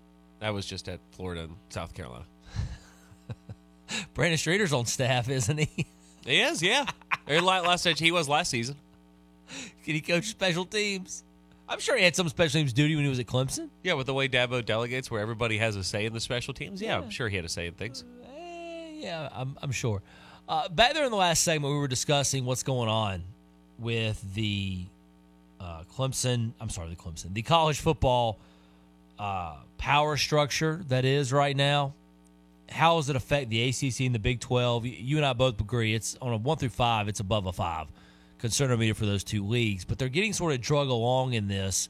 [0.41, 2.25] That was just at Florida and South Carolina.
[4.13, 5.87] Brandon Streeter's on staff, isn't he?
[6.25, 6.85] He is, yeah.
[7.29, 8.75] Or la- last he was last season.
[9.85, 11.23] Can he coach special teams?
[11.69, 13.69] I'm sure he had some special teams duty when he was at Clemson.
[13.83, 16.81] Yeah, with the way Dabo delegates, where everybody has a say in the special teams.
[16.81, 18.03] Yeah, I'm sure he had a say in things.
[18.93, 20.01] Yeah, I'm, I'm sure.
[20.49, 23.21] Uh, back there in the last segment, we were discussing what's going on
[23.77, 24.85] with the
[25.59, 26.53] uh, Clemson.
[26.61, 28.39] I'm sorry, the Clemson, the college football
[29.19, 31.93] uh, power structure that is right now.
[32.69, 34.85] How does it affect the ACC and the Big 12?
[34.85, 37.53] You- You and I both agree it's on a one through five, it's above a
[37.53, 37.87] five
[38.39, 41.89] concernometer for those two leagues, but they're getting sort of drug along in this.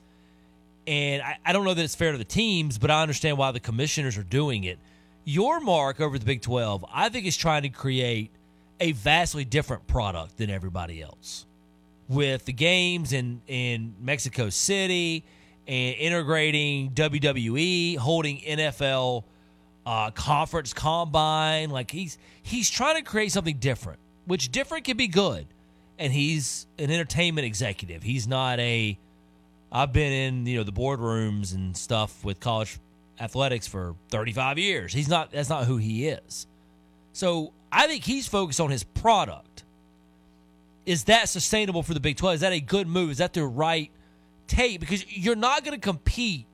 [0.86, 3.52] And I, I don't know that it's fair to the teams, but I understand why
[3.52, 4.80] the commissioners are doing it.
[5.28, 8.32] Yormark over the Big 12, I think, is trying to create
[8.80, 11.46] a vastly different product than everybody else.
[12.08, 15.26] With the games in, in Mexico City
[15.68, 19.26] and integrating WWE, holding NFL
[19.86, 25.08] uh, conference combine, like he's he's trying to create something different, which different can be
[25.08, 25.48] good.
[26.00, 28.04] And he's an entertainment executive.
[28.04, 28.98] He's not a
[29.72, 32.80] I've been in you know the boardrooms and stuff with college
[33.20, 34.94] athletics for 35 years.
[34.94, 35.32] He's not.
[35.32, 36.48] That's not who he is.
[37.14, 39.64] So I think he's focused on his product.
[40.86, 42.36] Is that sustainable for the Big 12?
[42.36, 43.12] Is that a good move?
[43.12, 43.92] Is that the right
[44.48, 44.80] take?
[44.80, 46.46] Because you're not going to compete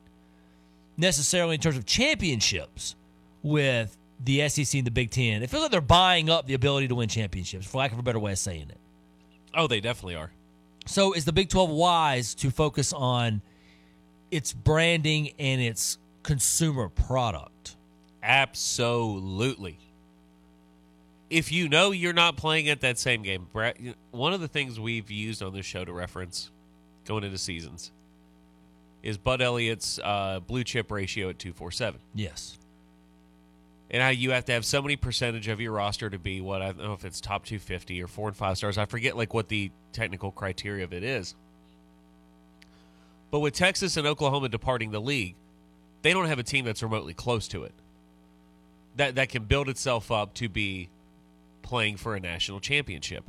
[0.97, 2.95] necessarily in terms of championships
[3.43, 5.43] with the SEC and the Big Ten.
[5.43, 8.03] It feels like they're buying up the ability to win championships, for lack of a
[8.03, 8.77] better way of saying it.
[9.55, 10.31] Oh, they definitely are.
[10.85, 13.41] So is the Big 12 wise to focus on
[14.31, 17.75] its branding and its consumer product?
[18.21, 19.77] Absolutely.
[21.29, 23.47] If you know you're not playing at that same game,
[23.79, 26.51] you- one of the things we've used on this show to reference
[27.05, 27.91] going into seasons
[29.01, 31.99] is Bud Elliott's uh, blue chip ratio at 247.
[32.13, 32.57] Yes.
[33.93, 36.71] And you have to have so many percentage of your roster to be what I
[36.71, 38.79] don't know if it's top 250 or four and five stars.
[38.79, 41.35] I forget like what the technical criteria of it is.
[43.29, 45.35] But with Texas and Oklahoma departing the league,
[46.01, 47.73] they don't have a team that's remotely close to it.
[48.95, 50.89] That that can build itself up to be
[51.61, 53.23] playing for a national championship.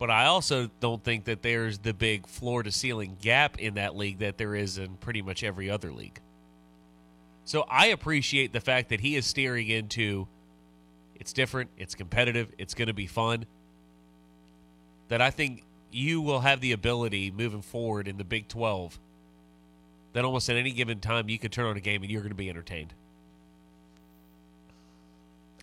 [0.00, 3.94] But I also don't think that there's the big floor to ceiling gap in that
[3.94, 6.18] league that there is in pretty much every other league.
[7.50, 10.28] So I appreciate the fact that he is steering into
[11.16, 13.44] it's different, it's competitive, it's going to be fun.
[15.08, 19.00] That I think you will have the ability moving forward in the Big 12
[20.12, 22.30] that almost at any given time you could turn on a game and you're going
[22.30, 22.94] to be entertained.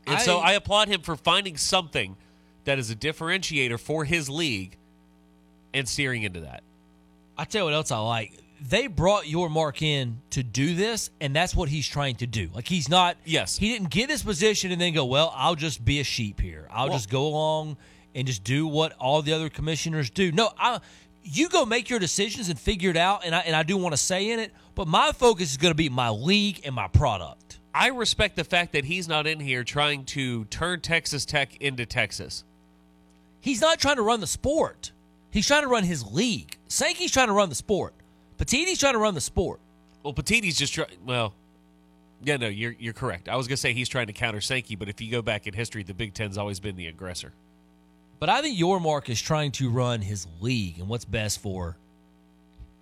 [0.05, 2.17] And so I- I applaud him for finding something
[2.65, 4.75] that is a differentiator for his league
[5.73, 6.63] and steering into that.
[7.37, 8.33] I tell you what else I like.
[8.59, 12.49] They brought Yormark in to do this, and that's what he's trying to do.
[12.53, 13.17] Like he's not.
[13.23, 13.57] Yes.
[13.57, 16.67] He didn't get this position and then go, well, I'll just be a sheep here.
[16.71, 17.77] I'll Well- just go along
[18.15, 20.31] and just do what all the other commissioners do.
[20.31, 20.79] No, I.
[21.29, 23.91] You go make your decisions and figure it out, and I and I do want
[23.93, 26.87] to say in it, but my focus is going to be my league and my
[26.87, 27.59] product.
[27.75, 31.85] I respect the fact that he's not in here trying to turn Texas Tech into
[31.85, 32.43] Texas.
[33.39, 34.93] He's not trying to run the sport.
[35.29, 36.57] He's trying to run his league.
[36.69, 37.93] Sankey's trying to run the sport.
[38.37, 39.59] Petitti's trying to run the sport.
[40.03, 40.89] Well, Petitti's just trying.
[41.05, 41.33] Well,
[42.23, 43.29] yeah, no, you're you're correct.
[43.29, 45.53] I was gonna say he's trying to counter Sankey, but if you go back in
[45.53, 47.33] history, the Big Ten's always been the aggressor.
[48.19, 51.77] But I think Yormark is trying to run his league and what's best for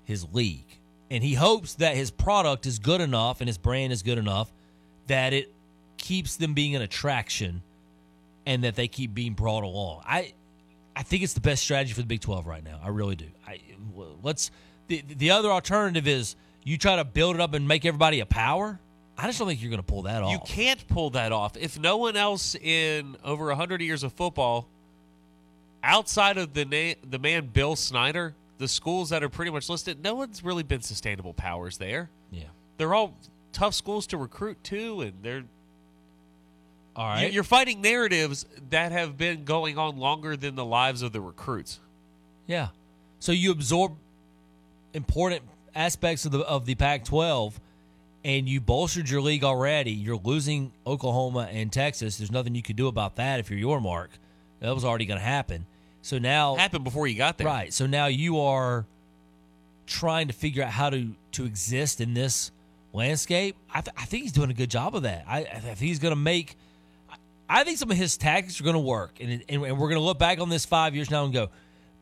[0.05, 0.79] his league.
[1.11, 4.51] And he hopes that his product is good enough and his brand is good enough
[5.07, 5.53] that it
[5.97, 7.61] keeps them being an attraction
[8.45, 10.03] and that they keep being brought along.
[10.05, 10.33] I
[10.95, 12.79] I think it's the best strategy for the Big 12 right now.
[12.81, 13.27] I really do.
[13.45, 13.59] I
[14.23, 14.51] let's
[14.87, 18.25] the the other alternative is you try to build it up and make everybody a
[18.25, 18.79] power.
[19.17, 20.31] I just don't think you're going to pull that off.
[20.31, 24.67] You can't pull that off if no one else in over hundred years of football,
[25.83, 30.03] outside of the na- the man Bill Snyder, the schools that are pretty much listed,
[30.03, 32.09] no one's really been sustainable powers there.
[32.31, 32.43] Yeah.
[32.77, 33.15] They're all
[33.53, 35.43] tough schools to recruit to, and they're
[36.95, 37.31] All right.
[37.31, 41.79] You're fighting narratives that have been going on longer than the lives of the recruits.
[42.47, 42.69] Yeah.
[43.19, 43.95] So you absorb
[44.95, 45.43] important
[45.75, 47.53] aspects of the of the Pac-12
[48.23, 49.91] and you bolstered your league already.
[49.91, 52.17] You're losing Oklahoma and Texas.
[52.17, 54.07] There's nothing you could do about that if you're Yormark.
[54.61, 55.67] That was already going to happen.
[56.01, 57.45] So now Happened before you got there.
[57.45, 57.71] Right.
[57.71, 58.85] So now you are
[59.85, 62.51] trying to figure out how to to exist in this
[62.93, 63.55] landscape.
[63.71, 65.25] I, th- I think he's doing a good job of that.
[65.27, 66.57] I, I think he's going to make.
[67.47, 69.99] I think some of his tactics are going to work, and, and and we're going
[69.99, 71.49] to look back on this five years now and go,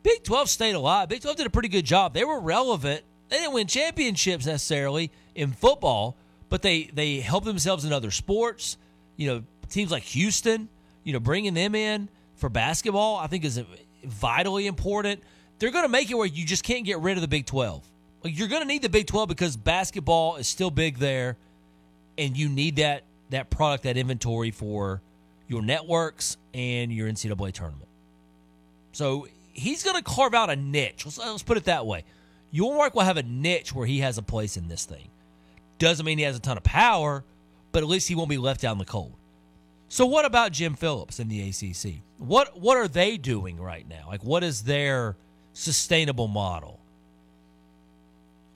[0.04, 1.10] Big Twelve stayed alive.
[1.10, 2.14] Big Twelve did a pretty good job.
[2.14, 3.04] They were relevant.
[3.30, 6.18] They didn't win championships necessarily in football,
[6.50, 8.78] but they they helped themselves in other sports.
[9.16, 10.70] You know, teams like Houston.
[11.04, 13.62] You know, bringing them in for basketball, I think is
[14.06, 15.22] vitally important.
[15.60, 17.84] They're going to make it where you just can't get rid of the Big Twelve.
[18.24, 21.38] Like you're going to need the Big Twelve because basketball is still big there,
[22.18, 25.02] and you need that that product, that inventory for
[25.48, 27.88] your networks and your NCAA tournament.
[28.92, 31.06] So he's going to carve out a niche.
[31.06, 32.04] Let's, uh, let's put it that way.
[32.54, 35.08] Yormark will have a niche where he has a place in this thing.
[35.80, 37.24] Doesn't mean he has a ton of power,
[37.72, 39.14] but at least he won't be left out in the cold.
[39.90, 42.02] So what about Jim Phillips in the ACC?
[42.18, 44.06] What what are they doing right now?
[44.08, 45.18] Like what is their
[45.54, 46.80] sustainable model?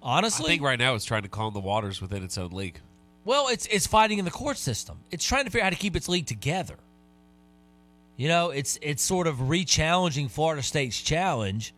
[0.01, 2.79] Honestly, I think right now it's trying to calm the waters within its own league.
[3.25, 4.99] well, it's it's fighting in the court system.
[5.11, 6.75] It's trying to figure out how to keep its league together.
[8.17, 11.73] You know, it's it's sort of re-challenging Florida State's challenge,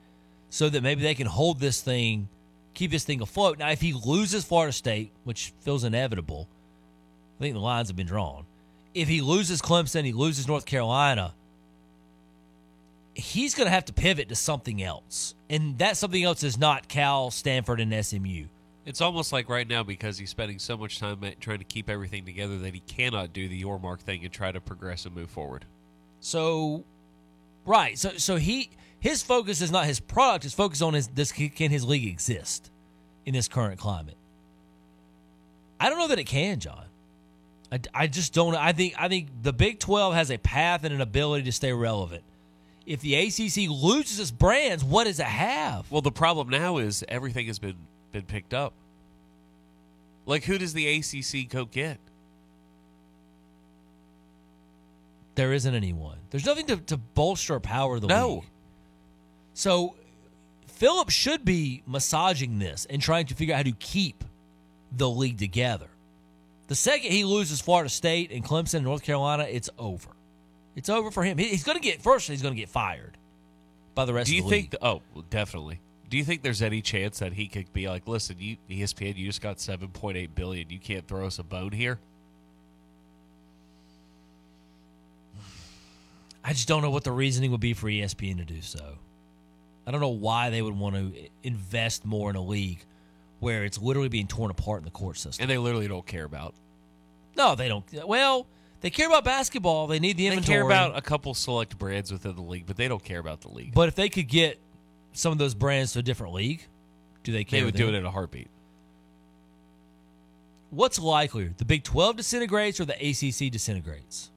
[0.50, 2.30] so that maybe they can hold this thing,
[2.74, 3.60] keep this thing afloat.
[3.60, 6.48] Now, if he loses Florida State, which feels inevitable,
[7.38, 8.46] I think the lines have been drawn.
[8.94, 11.34] If he loses Clemson, he loses North Carolina.
[13.14, 16.88] He's going to have to pivot to something else, and that something else is not
[16.88, 18.46] Cal, Stanford, and SMU.
[18.86, 22.24] It's almost like right now because he's spending so much time trying to keep everything
[22.24, 25.66] together that he cannot do the Yormark thing and try to progress and move forward.
[26.20, 26.84] So,
[27.66, 27.98] right.
[27.98, 30.44] So, so he his focus is not his product.
[30.44, 32.72] His focus on his this can his league exist
[33.26, 34.18] in this current climate.
[35.80, 36.86] I don't know that it can, John.
[37.72, 38.56] I, I just don't.
[38.56, 41.72] I think I think the Big Twelve has a path and an ability to stay
[41.72, 42.24] relevant.
[42.86, 45.90] If the ACC loses its brands, what does it have?
[45.92, 47.78] Well, the problem now is everything has been
[48.12, 48.74] been picked up.
[50.26, 52.00] Like, who does the ACC go get?
[55.40, 56.18] There isn't anyone.
[56.32, 58.30] There's nothing to, to bolster or power the No.
[58.36, 58.44] league.
[59.54, 59.96] So
[60.68, 64.26] Phillips should be massaging this and trying to figure out how to keep
[64.92, 65.88] the league together.
[66.68, 70.10] The second he loses Florida State and Clemson and North Carolina, it's over.
[70.76, 71.38] It's over for him.
[71.38, 72.28] He's going to get first.
[72.28, 73.18] He's going to get fired
[73.96, 74.74] by the rest Do you of the think?
[74.74, 74.80] league.
[74.82, 75.80] oh, definitely.
[76.10, 79.26] Do you think there's any chance that he could be like, "Listen, you ESPN, you
[79.26, 80.70] just got 7.8 billion.
[80.70, 81.98] You can't throw us a bone here."
[86.50, 88.98] I just don't know what the reasoning would be for ESPN to do so.
[89.86, 92.84] I don't know why they would want to invest more in a league
[93.40, 95.44] where it's literally being torn apart in the court system.
[95.44, 96.56] And they literally don't care about.
[97.38, 97.86] No, they don't.
[98.04, 98.48] Well,
[98.82, 99.86] they care about basketball.
[99.86, 100.48] They need the inventory.
[100.48, 103.42] They care about a couple select brands within the league, but they don't care about
[103.42, 103.76] the league.
[103.76, 104.60] But if they could get
[105.14, 106.66] some of those brands to a different league,
[107.24, 107.60] do they care?
[107.60, 108.48] They would do it in a heartbeat.
[110.72, 114.32] What's likelier, the Big 12 disintegrates or the ACC disintegrates?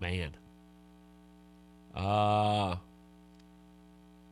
[0.00, 0.36] Man.
[1.94, 2.76] Uh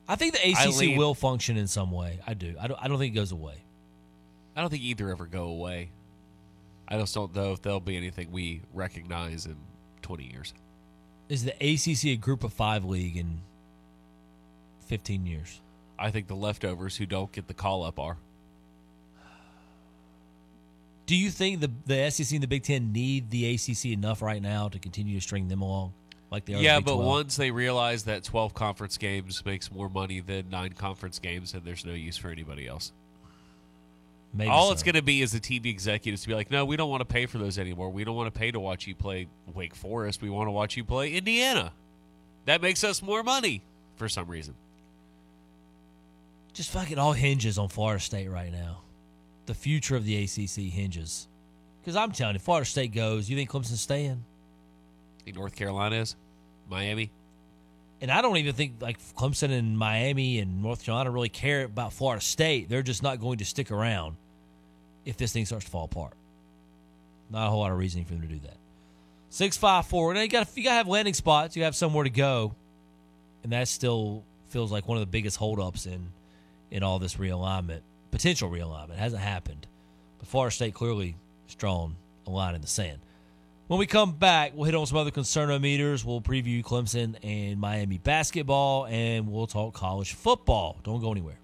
[0.08, 2.18] I think the ACC lean- will function in some way.
[2.26, 2.54] I do.
[2.58, 2.82] I don't.
[2.82, 3.62] I don't think it goes away.
[4.56, 5.90] I don't think either ever go away.
[6.88, 9.56] I just don't know if there'll be anything we recognize in
[10.00, 10.54] 20 years.
[11.28, 13.42] Is the ACC a Group of Five league in
[14.86, 15.60] 15 years?
[15.98, 18.16] I think the leftovers who don't get the call up are.
[21.08, 24.42] Do you think the the SEC and the Big Ten need the ACC enough right
[24.42, 25.94] now to continue to string them along
[26.30, 26.60] like they are?
[26.60, 31.18] Yeah, but once they realize that 12 conference games makes more money than nine conference
[31.18, 32.92] games, and there's no use for anybody else.
[34.34, 34.72] Maybe All so.
[34.74, 37.00] it's going to be is the TV executives to be like, no, we don't want
[37.00, 37.88] to pay for those anymore.
[37.88, 40.20] We don't want to pay to watch you play Wake Forest.
[40.20, 41.72] We want to watch you play Indiana.
[42.44, 43.62] That makes us more money
[43.96, 44.54] for some reason.
[46.52, 48.82] just fucking all hinges on Florida State right now.
[49.48, 51.26] The future of the ACC hinges.
[51.80, 53.30] Because I'm telling you, Florida State goes.
[53.30, 54.22] You think Clemson's staying?
[55.24, 56.16] think North Carolina is,
[56.68, 57.10] Miami.
[58.00, 61.92] And I don't even think like Clemson and Miami and North Carolina really care about
[61.92, 62.68] Florida State.
[62.68, 64.16] They're just not going to stick around
[65.04, 66.14] if this thing starts to fall apart.
[67.30, 68.56] Not a whole lot of reasoning for them to do that.
[69.30, 70.14] Six five four.
[70.14, 71.56] Now you got you got to have landing spots.
[71.56, 72.54] You have somewhere to go,
[73.42, 76.12] and that still feels like one of the biggest holdups in
[76.70, 77.80] in all this realignment,
[78.10, 78.90] potential realignment.
[78.90, 79.66] It hasn't happened,
[80.18, 81.96] but Florida State clearly just drawing
[82.26, 82.98] a line in the sand.
[83.68, 86.02] When we come back, we'll hit on some other concernometers.
[86.02, 90.78] We'll preview Clemson and Miami basketball, and we'll talk college football.
[90.84, 91.38] Don't go anywhere.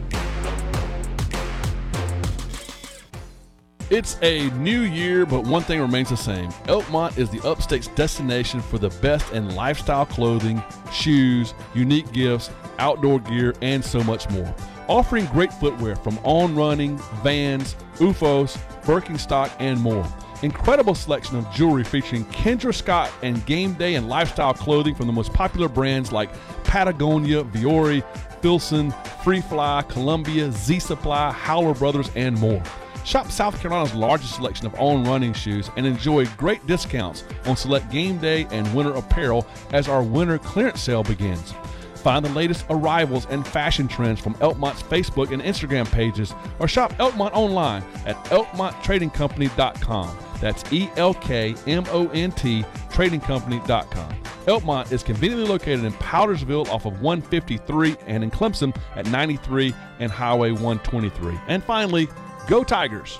[3.89, 6.49] It's a new year, but one thing remains the same.
[6.65, 10.61] Elkmont is the upstate's destination for the best in lifestyle clothing,
[10.91, 12.49] shoes, unique gifts,
[12.79, 14.53] outdoor gear, and so much more.
[14.89, 18.57] Offering great footwear from On Running, Vans, OOFOS,
[18.87, 20.07] Birkenstock, and more.
[20.43, 25.13] Incredible selection of jewelry featuring Kendra Scott and game day and lifestyle clothing from the
[25.13, 26.29] most popular brands like
[26.63, 28.01] Patagonia, Vuori,
[28.41, 32.63] Filson, Free Fly, Columbia, Z Supply, Howler Brothers, and more.
[33.03, 37.89] Shop South Carolina's largest selection of on running shoes and enjoy great discounts on select
[37.89, 41.53] game day and winter apparel as our winter clearance sale begins.
[41.97, 46.93] Find the latest arrivals and fashion trends from Elkmont's Facebook and Instagram pages or shop
[46.93, 50.17] Elkmont online at elkmonttradingcompany.com.
[50.39, 54.13] That's E L K M O N T tradingcompany.com.
[54.45, 60.11] Elkmont is conveniently located in Powdersville off of 153 and in Clemson at 93 and
[60.11, 61.37] Highway 123.
[61.47, 62.07] And finally,
[62.47, 63.19] Go Tigers!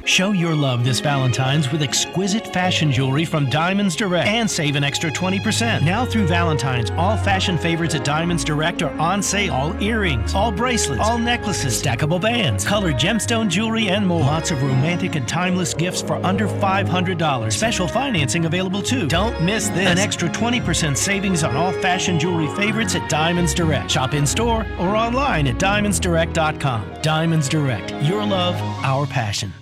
[0.05, 4.83] Show your love this Valentine's with exquisite fashion jewelry from Diamonds Direct and save an
[4.83, 5.83] extra 20%.
[5.83, 9.53] Now through Valentine's, all fashion favorites at Diamonds Direct are on sale.
[9.53, 14.21] All earrings, all bracelets, all necklaces, stackable bands, colored gemstone jewelry, and more.
[14.21, 17.51] Lots of romantic and timeless gifts for under $500.
[17.51, 19.07] Special financing available too.
[19.07, 19.87] Don't miss this.
[19.87, 23.91] An extra 20% savings on all fashion jewelry favorites at Diamonds Direct.
[23.91, 27.01] Shop in store or online at diamondsdirect.com.
[27.01, 27.91] Diamonds Direct.
[28.03, 29.53] Your love, our passion.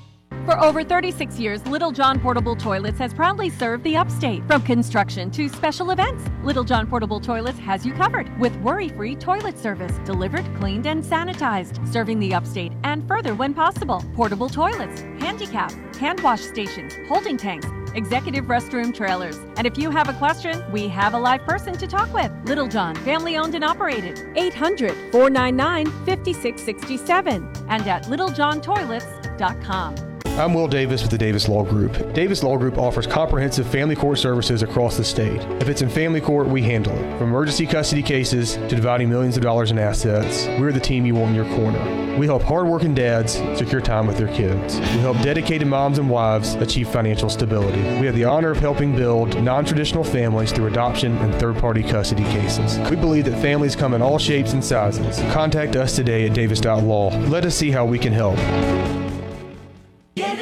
[0.49, 4.43] For over 36 years, Little John Portable Toilets has proudly served the upstate.
[4.47, 9.15] From construction to special events, Little John Portable Toilets has you covered with worry free
[9.15, 14.03] toilet service, delivered, cleaned, and sanitized, serving the upstate and further when possible.
[14.15, 19.37] Portable toilets, handicap, hand wash stations, holding tanks, executive restroom trailers.
[19.55, 22.31] And if you have a question, we have a live person to talk with.
[22.45, 24.19] Little John, family owned and operated.
[24.35, 30.08] 800 499 5667 and at littlejohntoilets.com.
[30.39, 32.13] I'm Will Davis with the Davis Law Group.
[32.13, 35.41] Davis Law Group offers comprehensive family court services across the state.
[35.59, 37.17] If it's in family court, we handle it.
[37.17, 41.13] From emergency custody cases to dividing millions of dollars in assets, we're the team you
[41.13, 42.17] want in your corner.
[42.17, 44.79] We help hardworking dads secure time with their kids.
[44.79, 47.81] We help dedicated moms and wives achieve financial stability.
[47.99, 51.83] We have the honor of helping build non traditional families through adoption and third party
[51.83, 52.79] custody cases.
[52.89, 55.19] We believe that families come in all shapes and sizes.
[55.33, 57.09] Contact us today at davis.law.
[57.27, 58.37] Let us see how we can help.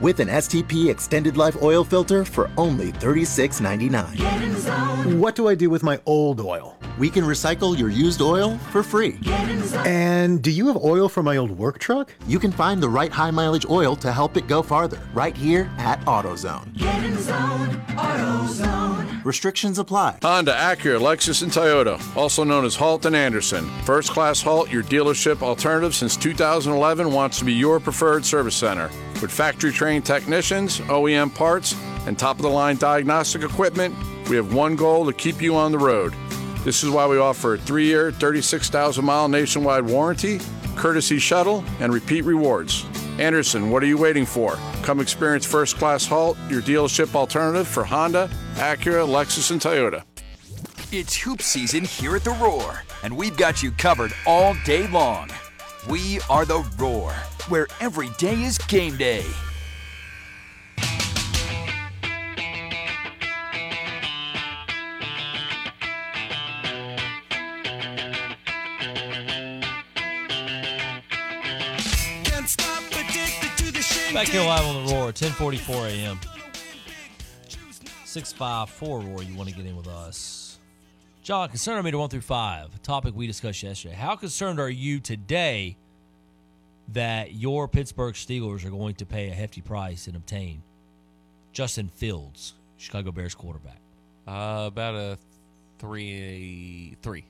[0.00, 4.16] with an STP Extended Life Oil Filter for only $36.99.
[4.16, 5.20] Get in zone.
[5.20, 6.78] What do I do with my old oil?
[6.98, 9.12] We can recycle your used oil for free.
[9.22, 9.86] Get in zone.
[9.86, 12.12] And do you have oil for my old work truck?
[12.26, 15.70] You can find the right high mileage oil to help it go farther right here
[15.78, 16.76] at AutoZone.
[16.76, 19.24] Get in zone, AutoZone.
[19.24, 20.18] Restrictions apply.
[20.22, 23.68] Honda, Acura, Lexus, and Toyota, also known as Halt and Anderson.
[23.84, 28.90] First Class Halt, your dealership alternative since 2011, wants to be your preferred service center.
[29.24, 31.74] With factory trained technicians, OEM parts,
[32.06, 33.94] and top of the line diagnostic equipment,
[34.28, 36.12] we have one goal to keep you on the road.
[36.62, 40.40] This is why we offer a three year, 36,000 mile nationwide warranty,
[40.76, 42.84] courtesy shuttle, and repeat rewards.
[43.18, 44.58] Anderson, what are you waiting for?
[44.82, 50.02] Come experience First Class Halt, your dealership alternative for Honda, Acura, Lexus, and Toyota.
[50.92, 55.30] It's hoop season here at the Roar, and we've got you covered all day long.
[55.88, 57.12] We are the Roar,
[57.48, 59.24] where every day is game day.
[74.14, 76.18] Back here live on the Roar, 10:44 a.m.
[78.06, 79.22] Six five four Roar.
[79.22, 80.43] You want to get in with us?
[81.24, 83.94] John, concern meter 1 through 5, a topic we discussed yesterday.
[83.94, 85.78] How concerned are you today
[86.88, 90.62] that your Pittsburgh Steelers are going to pay a hefty price and obtain
[91.54, 93.78] Justin Fields, Chicago Bears quarterback?
[94.28, 95.18] Uh, about a
[95.78, 97.24] three, three.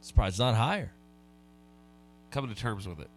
[0.00, 0.90] Surprised it's not higher.
[2.32, 3.10] Coming to terms with it.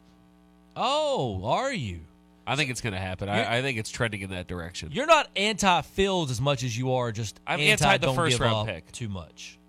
[0.75, 2.01] Oh, are you?
[2.45, 3.29] I think it's going to happen.
[3.29, 4.89] I, I think it's trending in that direction.
[4.91, 8.39] You're not anti Fields as much as you are just I'm anti, anti the first
[8.39, 8.91] round pick.
[8.91, 9.59] too much.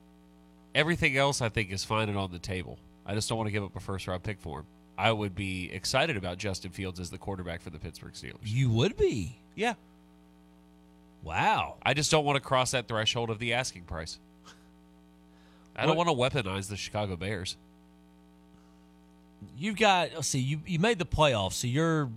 [0.75, 2.79] Everything else, I think, is fine and on the table.
[3.05, 4.67] I just don't want to give up a first round pick for him.
[4.97, 8.39] I would be excited about Justin Fields as the quarterback for the Pittsburgh Steelers.
[8.45, 9.37] You would be.
[9.55, 9.75] Yeah.
[11.23, 11.77] Wow.
[11.83, 14.19] I just don't want to cross that threshold of the asking price.
[15.77, 17.57] I don't want to weaponize the Chicago Bears.
[19.57, 22.11] You've got let's see, you you made the playoffs, so you're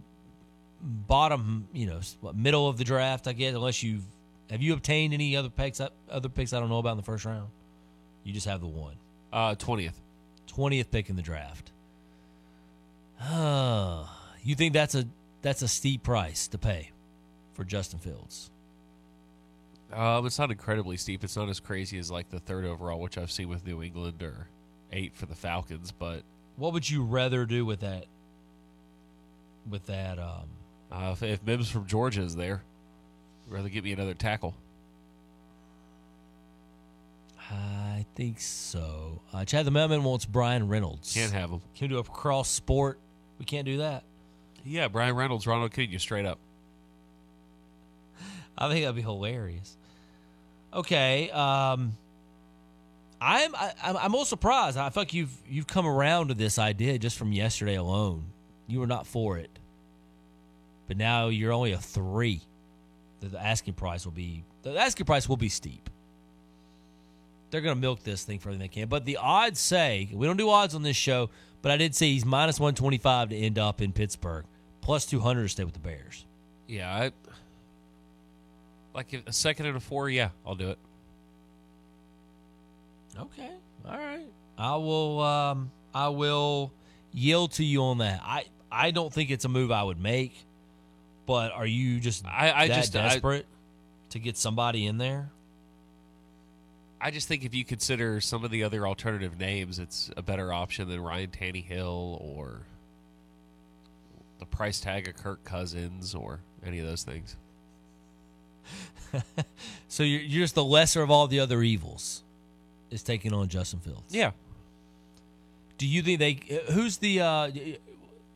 [0.81, 4.03] bottom, you know, what, middle of the draft, I guess, unless you've
[4.49, 7.25] have you obtained any other picks other picks I don't know about in the first
[7.25, 7.49] round?
[8.23, 8.95] You just have the one.
[9.33, 9.95] Uh, 20th.
[10.47, 11.71] 20th pick in the draft.
[13.21, 14.05] Uh,
[14.43, 15.05] you think that's a
[15.41, 16.91] that's a steep price to pay
[17.53, 18.49] for Justin Fields?
[19.93, 21.23] Um, it's not incredibly steep.
[21.23, 24.21] It's not as crazy as like the third overall, which I've seen with New England,
[24.23, 24.47] or
[24.91, 25.91] eight for the Falcons.
[25.91, 26.23] But
[26.57, 28.05] What would you rather do with that?
[29.69, 30.49] With that, um,
[30.95, 32.63] uh, if, if Mims from Georgia is there,
[33.49, 34.55] rather get me another tackle.
[37.51, 39.21] I think so.
[39.33, 41.13] Uh, Chad the Melman wants Bryan Reynolds.
[41.13, 41.61] Can't have him.
[41.75, 42.99] Can we do a cross sport?
[43.37, 44.03] We can't do that.
[44.63, 46.39] Yeah, Bryan Reynolds, Ronald Acuna, straight up.
[48.57, 49.77] I think that'd be hilarious.
[50.73, 51.95] Okay, um,
[53.21, 54.77] I'm I, I'm I'm a little surprised.
[54.77, 58.25] I feel like you've you've come around to this idea just from yesterday alone.
[58.67, 59.51] You were not for it,
[60.87, 62.41] but now you're only a three.
[63.21, 65.89] The, the asking price will be the asking price will be steep.
[67.51, 68.89] They're going to milk this thing for everything they can.
[68.89, 71.29] But the odds say we don't do odds on this show,
[71.61, 74.45] but I did say he's minus one twenty five to end up in Pittsburgh,
[74.81, 76.25] plus two hundred to stay with the Bears.
[76.67, 77.11] Yeah, I
[78.93, 80.09] like a second and a four.
[80.09, 80.77] Yeah, I'll do it.
[83.17, 83.51] Okay.
[83.87, 84.25] All right.
[84.57, 86.73] I will um I will
[87.13, 88.21] yield to you on that.
[88.23, 90.45] I I don't think it's a move I would make,
[91.25, 93.45] but are you just I- I that just- I- desperate
[94.09, 95.29] to get somebody in there?
[97.01, 100.51] I just think if you consider some of the other alternative names, it's a better
[100.53, 102.61] option than Ryan Tannehill or
[104.39, 107.35] the price tag of Kirk Cousins or any of those things.
[109.87, 112.23] So you're, you're just the lesser of all the other evils
[112.91, 114.13] is taking on Justin Fields.
[114.13, 114.31] Yeah.
[115.77, 117.47] Do you think they who's the uh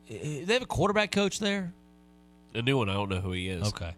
[0.08, 1.72] they have a quarterback coach there?
[2.54, 2.88] A new one.
[2.88, 3.68] I don't know who he is.
[3.68, 3.94] Okay.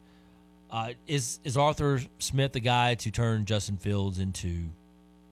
[0.70, 4.64] Uh, is is Arthur Smith the guy to turn Justin Fields into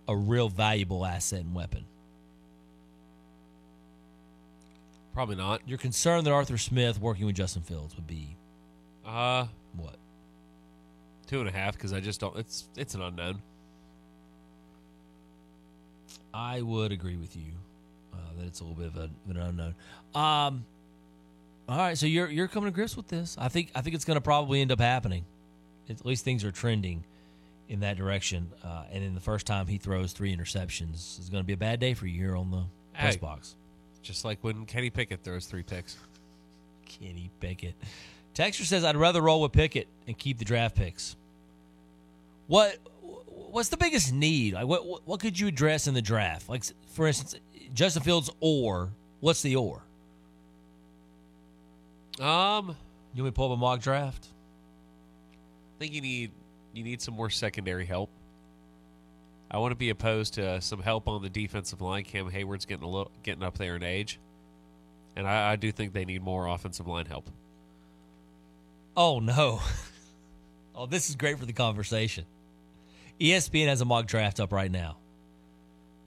[0.08, 1.84] a real valuable asset and weapon?
[5.14, 5.62] Probably not.
[5.66, 8.36] You're concerned that Arthur Smith working with Justin Fields would be
[9.04, 9.46] Uh,
[9.76, 9.96] what?
[11.26, 12.36] Two and a half because I just don't.
[12.36, 13.40] It's it's an unknown.
[16.32, 17.52] I would agree with you
[18.14, 19.74] uh, that it's a little bit of, a, of an unknown.
[20.14, 20.64] Um,
[21.70, 23.36] all right, so you're you're coming to grips with this.
[23.38, 25.24] I think I think it's going to probably end up happening.
[25.88, 27.04] At least things are trending
[27.68, 28.50] in that direction.
[28.64, 31.56] Uh, and in the first time he throws three interceptions, it's going to be a
[31.56, 32.64] bad day for you here on the
[32.98, 33.54] press box.
[34.02, 35.96] Just like when Kenny Pickett throws three picks.
[36.86, 37.74] Kenny Pickett.
[38.34, 41.14] Texter says I'd rather roll with Pickett and keep the draft picks.
[42.48, 42.78] What
[43.28, 44.54] what's the biggest need?
[44.54, 46.48] Like what what, what could you address in the draft?
[46.48, 46.64] Like
[46.94, 47.36] for instance,
[47.74, 48.90] Justin Fields or
[49.20, 49.82] what's the or?
[52.18, 52.76] Um,
[53.14, 54.26] you want me to pull up a mock draft?
[55.76, 56.32] I think you need
[56.72, 58.10] you need some more secondary help.
[59.50, 62.04] I want to be opposed to some help on the defensive line.
[62.04, 64.20] Cam Heyward's getting a little getting up there in age,
[65.16, 67.30] and I, I do think they need more offensive line help.
[68.96, 69.60] Oh no.
[70.74, 72.26] oh, this is great for the conversation.
[73.20, 74.96] ESPN has a mock draft up right now.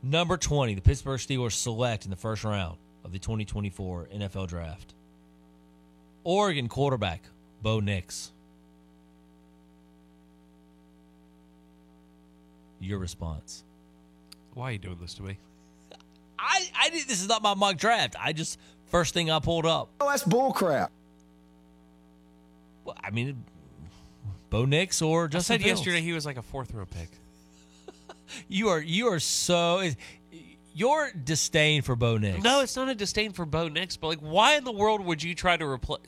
[0.02, 4.94] Number 20, the Pittsburgh Steelers select in the first round of the 2024 NFL draft.
[6.24, 7.24] Oregon quarterback,
[7.62, 8.32] Bo Nix.
[12.80, 13.64] Your response.
[14.54, 15.38] Why are you doing this to me?
[16.38, 18.16] I, I did this is not my mock draft.
[18.20, 19.90] I just first thing I pulled up.
[20.02, 20.90] Oh, that's bullcrap.
[22.84, 23.44] Well, I mean
[24.50, 25.80] Bo Nix or I Justin said Fields.
[25.80, 27.10] yesterday he was like a fourth round pick.
[28.50, 29.88] You are you are so
[30.74, 32.44] your disdain for Bo Nix.
[32.44, 35.22] No, it's not a disdain for Bo Nix, but like, why in the world would
[35.24, 36.02] you try to replace?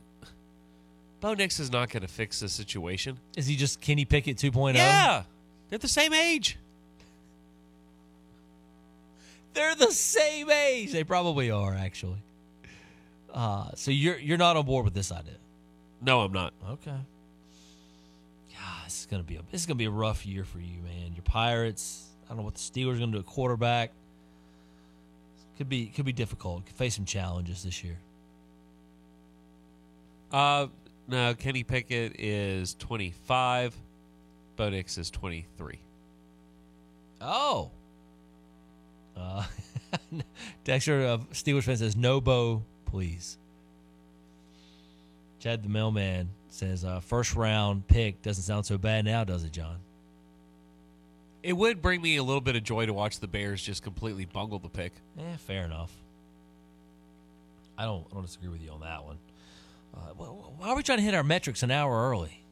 [1.26, 3.18] Bo Nix is not going to fix the situation.
[3.36, 4.52] Is he just Kenny Pickett oh?
[4.52, 4.76] 2.0?
[4.76, 5.24] Yeah,
[5.70, 6.60] they're the same age.
[9.56, 10.92] They're the same age.
[10.92, 12.20] They probably are actually.
[13.34, 15.34] Uh, so you're you're not on board with this idea.
[16.00, 16.54] No, I'm not.
[16.70, 17.00] Okay.
[18.52, 20.80] Yeah, this is gonna be a this is gonna be a rough year for you,
[20.84, 21.16] man.
[21.16, 22.04] Your Pirates.
[22.26, 23.94] I don't know what the Steelers are gonna do at quarterback.
[25.58, 26.68] Could be could be difficult.
[26.68, 27.98] Could face some challenges this year.
[30.32, 30.68] Uh,
[31.08, 33.76] no, Kenny Pickett is 25.
[34.56, 35.80] Bo Nix is 23.
[37.22, 37.72] Oh.
[39.16, 39.46] Uh,
[40.64, 43.38] Dexter of Steelers fan says no Bo, please.
[45.40, 49.52] Chad the mailman says uh, first round pick doesn't sound so bad now, does it,
[49.52, 49.78] John?
[51.44, 54.26] It would bring me a little bit of joy to watch the Bears just completely
[54.26, 54.94] bungle the pick.
[55.20, 55.92] Eh, fair enough.
[57.78, 59.18] I don't I don't disagree with you on that one.
[59.96, 60.00] Uh,
[60.58, 62.44] why are we trying to hit our metrics an hour early?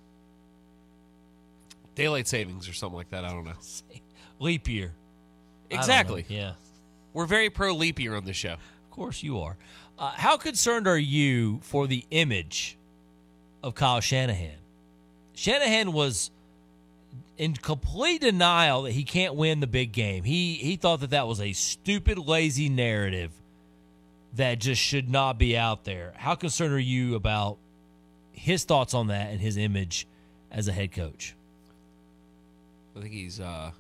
[1.96, 3.24] Daylight savings or something like that.
[3.26, 3.54] I don't know.
[4.40, 4.94] Leap year.
[5.70, 6.26] Exactly.
[6.28, 6.54] Yeah.
[7.14, 8.54] We're very pro leap year on this show.
[8.54, 9.58] Of course you are.
[9.98, 12.78] Uh, how concerned are you for the image
[13.62, 14.58] of Kyle Shanahan?
[15.34, 16.32] Shanahan was
[17.38, 20.24] in complete denial that he can't win the big game.
[20.24, 23.32] He he thought that that was a stupid, lazy narrative
[24.36, 26.14] that just should not be out there.
[26.18, 27.58] How concerned are you about
[28.32, 30.08] his thoughts on that and his image
[30.52, 31.36] as a head coach?
[32.96, 33.40] I think he's.
[33.40, 33.72] uh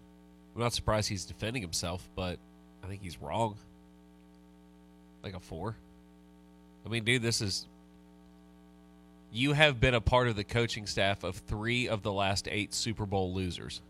[0.55, 2.37] I'm not surprised he's defending himself, but
[2.83, 3.57] I think he's wrong.
[5.23, 5.75] Like a four.
[6.85, 7.67] I mean, dude, this is.
[9.31, 12.71] You have been a part of the coaching staff of three of the last eight
[12.71, 13.81] Super Bowl losers.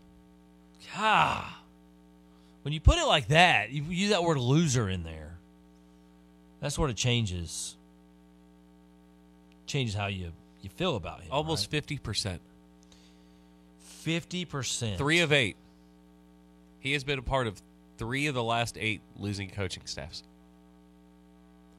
[0.96, 1.44] God.
[2.62, 5.23] When you put it like that, you use that word loser in there.
[6.64, 7.76] That sort of changes
[9.66, 11.28] changes how you, you feel about him.
[11.30, 12.40] Almost fifty percent.
[13.80, 14.96] Fifty percent.
[14.96, 15.56] Three of eight.
[16.80, 17.60] He has been a part of
[17.98, 20.22] three of the last eight losing coaching staffs.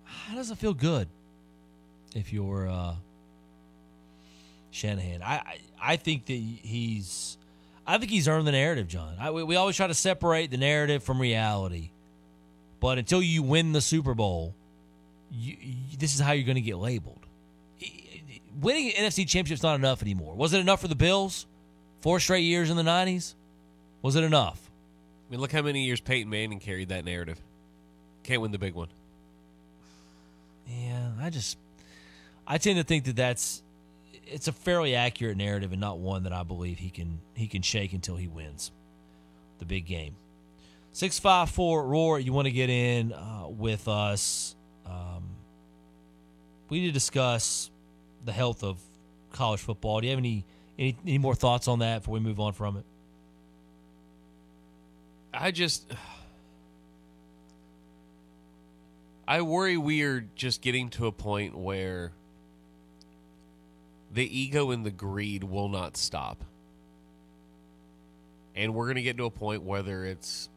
[0.04, 1.08] How does it feel good
[2.14, 2.94] if you're uh,
[4.70, 5.24] Shanahan?
[5.24, 7.40] I, I I think that he's
[7.88, 9.16] I think he's earned the narrative, John.
[9.20, 11.90] I, we, we always try to separate the narrative from reality,
[12.80, 14.54] but until you win the Super Bowl,
[15.32, 17.26] you, you, this is how you're going to get labeled.
[18.60, 20.36] Winning an NFC championship's not enough anymore.
[20.36, 21.46] Was it enough for the Bills?
[22.00, 23.34] Four straight years in the '90s.
[24.02, 24.70] Was it enough?
[25.28, 27.42] I mean, look how many years Peyton Manning carried that narrative.
[28.24, 28.88] Can't win the big one.
[30.68, 31.58] Yeah, I just
[32.48, 33.62] I tend to think that that's
[34.28, 37.62] it's a fairly accurate narrative and not one that I believe he can he can
[37.62, 38.72] shake until he wins
[39.60, 40.16] the big game.
[40.92, 42.20] Six five four roar.
[42.20, 44.56] You want to get in uh, with us?
[44.86, 45.24] Um,
[46.70, 47.70] we need to discuss
[48.24, 48.80] the health of
[49.32, 50.02] college football.
[50.02, 50.46] Do you have any
[50.78, 52.86] any, any more thoughts on that before we move on from it?
[55.34, 55.92] I just
[59.28, 62.12] I worry we are just getting to a point where
[64.12, 66.44] the ego and the greed will not stop.
[68.56, 70.50] And we're going to get to a point whether it's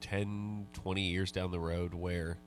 [0.00, 2.38] 10, 20 years down the road where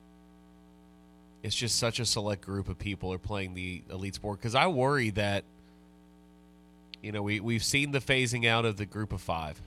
[1.44, 4.66] it's just such a select group of people are playing the elite sport cuz I
[4.66, 5.44] worry that
[7.04, 9.60] you know, we we've seen the phasing out of the group of 5.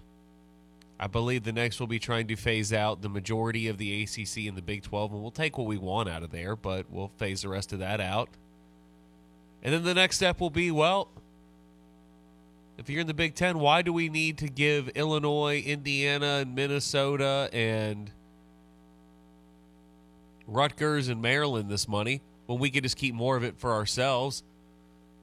[1.00, 4.48] I believe the next will be trying to phase out the majority of the ACC
[4.48, 7.12] and the Big 12, and we'll take what we want out of there, but we'll
[7.18, 8.30] phase the rest of that out.
[9.62, 11.10] And then the next step will be well,
[12.80, 16.56] if you're in the Big 10, why do we need to give Illinois, Indiana, and
[16.56, 18.10] Minnesota and
[20.48, 24.44] Rutgers and Maryland this money when we could just keep more of it for ourselves?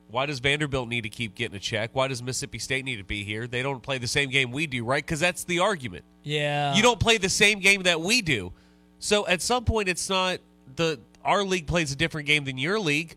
[0.09, 1.91] Why does Vanderbilt need to keep getting a check?
[1.93, 3.47] Why does Mississippi State need to be here?
[3.49, 5.05] They don't play the same game we do, right?
[5.05, 6.05] Because that's the argument.
[6.23, 6.75] Yeah.
[6.75, 8.53] You don't play the same game that we do.
[9.01, 10.39] So at some point, it's not
[10.77, 13.17] the our league plays a different game than your league.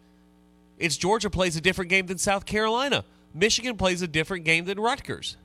[0.79, 3.03] It's Georgia plays a different game than South Carolina.
[3.33, 5.37] Michigan plays a different game than Rutgers.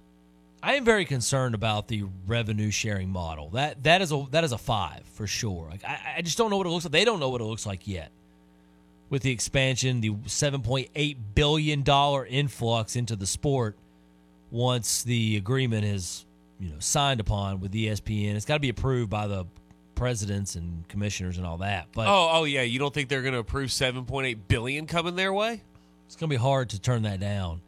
[0.62, 3.50] I am very concerned about the revenue sharing model.
[3.50, 5.68] That that is a that is a five for sure.
[5.70, 6.92] Like I, I just don't know what it looks like.
[6.92, 8.10] They don't know what it looks like yet.
[9.10, 13.76] With the expansion, the seven point eight billion dollar influx into the sport,
[14.50, 16.24] once the agreement is
[16.60, 19.44] you know signed upon with ESPN, it's got to be approved by the
[19.94, 21.88] presidents and commissioners and all that.
[21.92, 24.86] But oh, oh yeah, you don't think they're going to approve seven point eight billion
[24.86, 25.62] coming their way?
[26.06, 27.62] it's going to be hard to turn that down.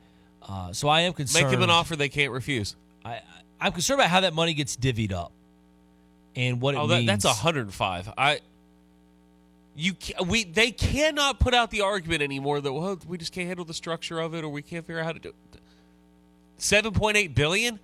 [0.47, 1.47] Uh, so I am concerned.
[1.47, 2.77] Make them an offer they can't refuse.
[3.05, 3.21] I,
[3.61, 5.33] I'm concerned about how that money gets divvied up.
[6.37, 7.07] and what it oh, means.
[7.07, 8.13] that, that's 105.
[8.17, 8.41] I
[9.77, 9.95] you
[10.27, 13.75] we they cannot put out the argument anymore that well we just can't handle the
[13.75, 15.61] structure of it or we can't figure out how to do it.
[16.59, 17.81] 7.8 billion?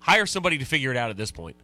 [0.00, 1.56] Hire somebody to figure it out at this point.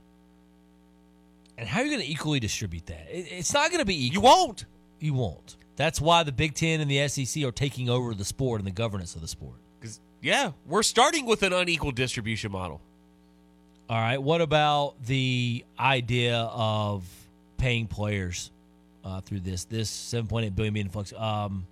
[1.59, 3.07] And how are you going to equally distribute that?
[3.11, 4.15] It, it's not going to be equal.
[4.15, 4.65] You won't.
[4.99, 5.57] You won't.
[5.77, 8.73] That's why the Big Ten and the SEC are taking over the sport and the
[8.73, 9.57] governance of the sport.
[9.81, 12.81] Cuz yeah, we're starting with an unequal distribution model.
[13.89, 14.21] All right.
[14.21, 17.05] What about the idea of
[17.57, 18.51] paying players
[19.05, 19.65] uh, through this?
[19.65, 21.67] This seven point eight billion being flux um,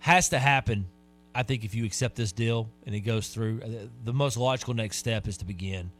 [0.00, 0.86] has to happen.
[1.34, 3.68] I think if you accept this deal and it goes through, uh,
[4.04, 5.90] the most logical next step is to begin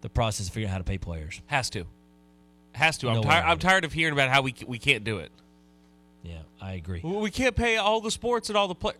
[0.00, 1.40] the process of figuring out how to pay players.
[1.46, 1.84] Has to.
[2.72, 3.08] Has to.
[3.08, 3.44] I'm, No tired.
[3.44, 5.30] I'm tired of hearing about how we c- we can't do it.
[6.24, 7.00] Yeah, I agree.
[7.02, 8.98] We can't pay all the sports and all the players.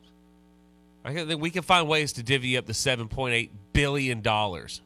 [1.05, 4.83] I think we can find ways to divvy up the 7.8 billion dollars.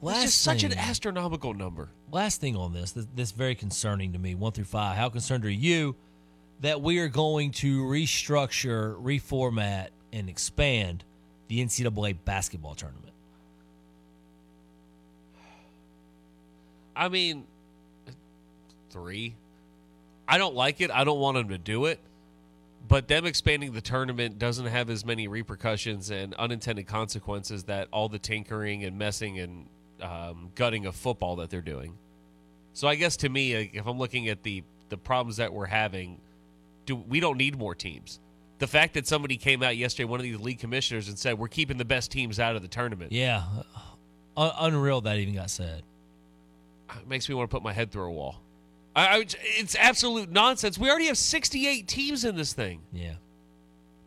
[0.00, 1.90] It's Last just such an astronomical number.
[2.10, 4.96] Last thing on this, this, this very concerning to me, one through five.
[4.96, 5.94] How concerned are you
[6.60, 11.04] that we are going to restructure, reformat, and expand
[11.48, 13.12] the NCAA basketball tournament?
[16.96, 17.44] I mean,
[18.88, 19.34] three.
[20.26, 20.90] I don't like it.
[20.90, 22.00] I don't want them to do it.
[22.88, 28.08] But them expanding the tournament doesn't have as many repercussions and unintended consequences that all
[28.08, 29.66] the tinkering and messing and
[30.02, 31.96] um, gutting of football that they're doing.
[32.72, 36.20] So I guess to me, if I'm looking at the the problems that we're having,
[36.86, 38.20] do we don't need more teams.
[38.58, 41.48] The fact that somebody came out yesterday, one of these league commissioners, and said we're
[41.48, 43.12] keeping the best teams out of the tournament.
[43.12, 43.44] Yeah,
[44.36, 45.82] Un- unreal that even got said.
[46.98, 48.40] It makes me want to put my head through a wall.
[48.94, 49.26] I, I,
[49.58, 50.76] it's absolute nonsense.
[50.76, 52.82] We already have 68 teams in this thing.
[52.92, 53.14] Yeah.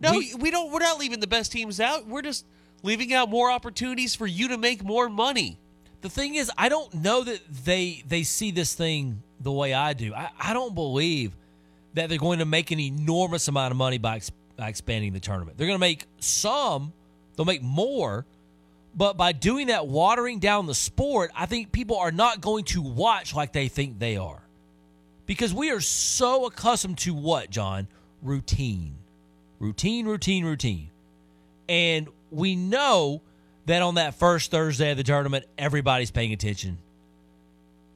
[0.01, 0.71] No, we, don't.
[0.71, 2.07] We're not leaving the best teams out.
[2.07, 2.45] We're just
[2.81, 5.59] leaving out more opportunities for you to make more money.
[6.03, 9.93] The thing is, I don't know that they they see this thing the way I
[9.93, 10.13] do.
[10.13, 11.35] I, I don't believe
[11.93, 15.19] that they're going to make an enormous amount of money by, ex- by expanding the
[15.19, 15.57] tournament.
[15.57, 16.91] They're going to make some,
[17.35, 18.25] they'll make more,
[18.95, 22.81] but by doing that, watering down the sport, I think people are not going to
[22.81, 24.41] watch like they think they are.
[25.25, 27.87] Because we are so accustomed to what, John?
[28.21, 28.95] Routine.
[29.59, 30.89] Routine, routine, routine.
[31.69, 33.21] And we know
[33.65, 36.77] that on that first Thursday of the tournament, everybody's paying attention.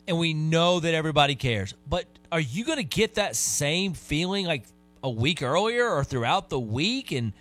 [0.08, 1.74] And we know that everybody cares.
[1.88, 4.64] But are you going to get that same feeling like
[5.04, 7.12] a week earlier or throughout the week?
[7.12, 7.34] And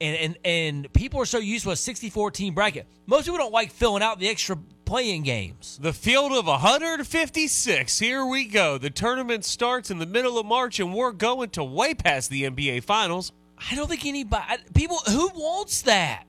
[0.00, 2.86] and and, and people are so used to a 64 team bracket.
[3.06, 5.78] Most people don't like filling out the extra playing games.
[5.80, 7.98] The field of 156.
[7.98, 8.76] Here we go.
[8.76, 12.42] The tournament starts in the middle of March, and we're going to way past the
[12.42, 13.32] NBA Finals.
[13.70, 16.24] I don't think anybody, people, who wants that?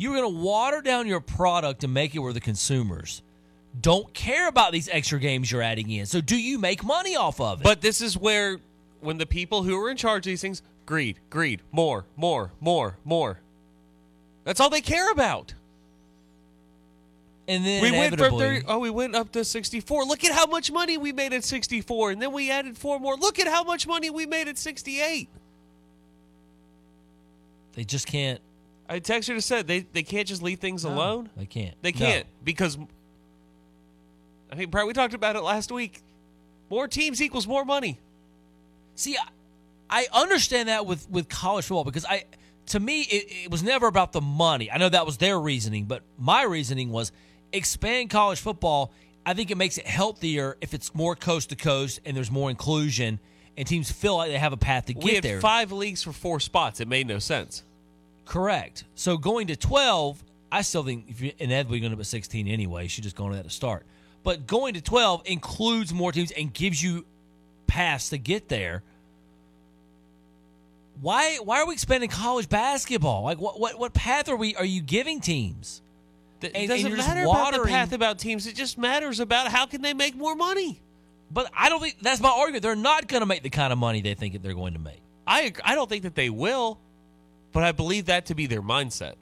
[0.00, 3.20] You're going to water down your product and make it where the consumers
[3.78, 6.06] don't care about these extra games you're adding in.
[6.06, 7.64] So, do you make money off of it?
[7.64, 8.56] But this is where,
[9.00, 12.96] when the people who are in charge of these things, greed, greed, more, more, more,
[13.04, 13.40] more.
[14.44, 15.52] That's all they care about.
[17.46, 20.04] And then we went from 30, oh, we went up to 64.
[20.06, 22.12] Look at how much money we made at 64.
[22.12, 23.16] And then we added four more.
[23.16, 25.28] Look at how much money we made at 68.
[27.74, 28.40] They just can't.
[28.90, 31.30] I texted her said they, they can't just leave things No, alone.
[31.36, 31.74] They can't.
[31.80, 31.98] They No.
[31.98, 32.76] can't because
[34.52, 36.02] I mean, Brad, we talked about it last week.
[36.70, 37.98] More teams equals more money.
[38.96, 42.24] See, I, I understand that with with college football because I,
[42.66, 44.70] to me, it, it was never about the money.
[44.70, 47.12] I know that was their reasoning, but my reasoning was
[47.52, 48.92] expand college football.
[49.24, 52.50] I think it makes it healthier if it's more coast to coast and there's more
[52.50, 53.20] inclusion
[53.56, 55.40] and teams feel like they have a path to get had there.
[55.40, 56.80] five leagues for four spots.
[56.80, 57.62] It made no sense.
[58.30, 58.84] Correct.
[58.94, 60.22] So going to 12,
[60.52, 63.24] I still think if you're inevitably going to put 16 anyway, you should just go
[63.24, 63.84] on that to start.
[64.22, 67.04] But going to 12 includes more teams and gives you
[67.66, 68.84] paths to get there.
[71.00, 73.24] Why why are we expanding college basketball?
[73.24, 75.82] Like what what what path are we are you giving teams?
[76.40, 78.46] It And- and doesn't matter about the path about teams.
[78.46, 80.80] It just matters about how can they make more money.
[81.32, 82.62] But I don't think that's my argument.
[82.62, 84.78] They're not going to make the kind of money they think that they're going to
[84.78, 85.00] make.
[85.26, 86.78] I I don't think that they will,
[87.52, 89.14] but I believe that to be their mindset.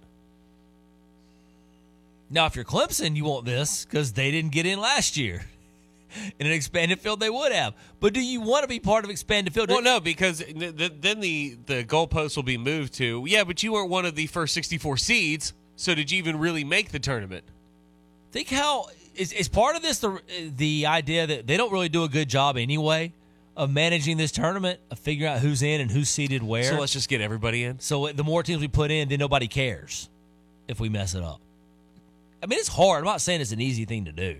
[2.31, 5.43] Now, if you're Clemson, you want this because they didn't get in last year.
[6.39, 7.75] In an expanded field, they would have.
[8.01, 9.69] But do you want to be part of expanded field?
[9.69, 13.63] Well, no, because th- th- then the the goalposts will be moved to yeah, but
[13.63, 16.99] you weren't one of the first 64 seeds, so did you even really make the
[16.99, 17.45] tournament?
[18.33, 20.19] Think how is is part of this the
[20.57, 23.13] the idea that they don't really do a good job anyway
[23.59, 26.63] of managing this tournament, of figuring out who's in and who's seated where.
[26.63, 27.81] So let's just get everybody in.
[27.81, 30.09] So the more teams we put in, then nobody cares
[30.69, 31.41] if we mess it up.
[32.41, 33.01] I mean, it's hard.
[33.01, 34.37] I'm not saying it's an easy thing to do.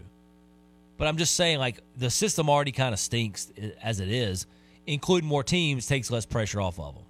[0.99, 3.53] But I'm just saying, like the system already kind of stinks
[3.83, 4.47] as it is.
[4.87, 7.05] Including more teams takes less pressure off of them.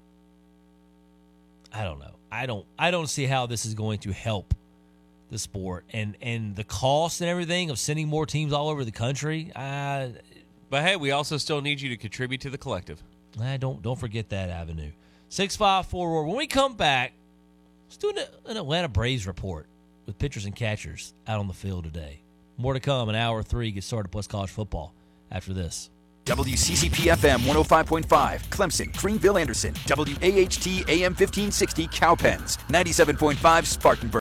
[1.73, 2.17] I don't know.
[2.33, 2.67] I don't.
[2.77, 4.53] I don't see how this is going to help
[5.31, 8.91] the sport and and the cost and everything of sending more teams all over the
[8.91, 9.53] country.
[9.55, 10.13] I
[10.71, 13.03] But hey, we also still need you to contribute to the collective.
[13.41, 14.91] I don't don't forget that avenue.
[15.29, 16.25] Six five four roar.
[16.25, 17.13] When we come back,
[17.87, 19.67] let's do an, an Atlanta Braves report
[20.07, 22.23] with pitchers and catchers out on the field today.
[22.57, 23.71] More to come in hour three.
[23.71, 24.95] Get started plus college football
[25.31, 25.91] after this.
[26.29, 28.05] WCCP FM 105.5,
[28.51, 29.73] Clemson, Greenville, Anderson.
[29.89, 32.59] WAHT AM 1560, Cowpens.
[32.69, 34.13] 97.5, Spartanburg.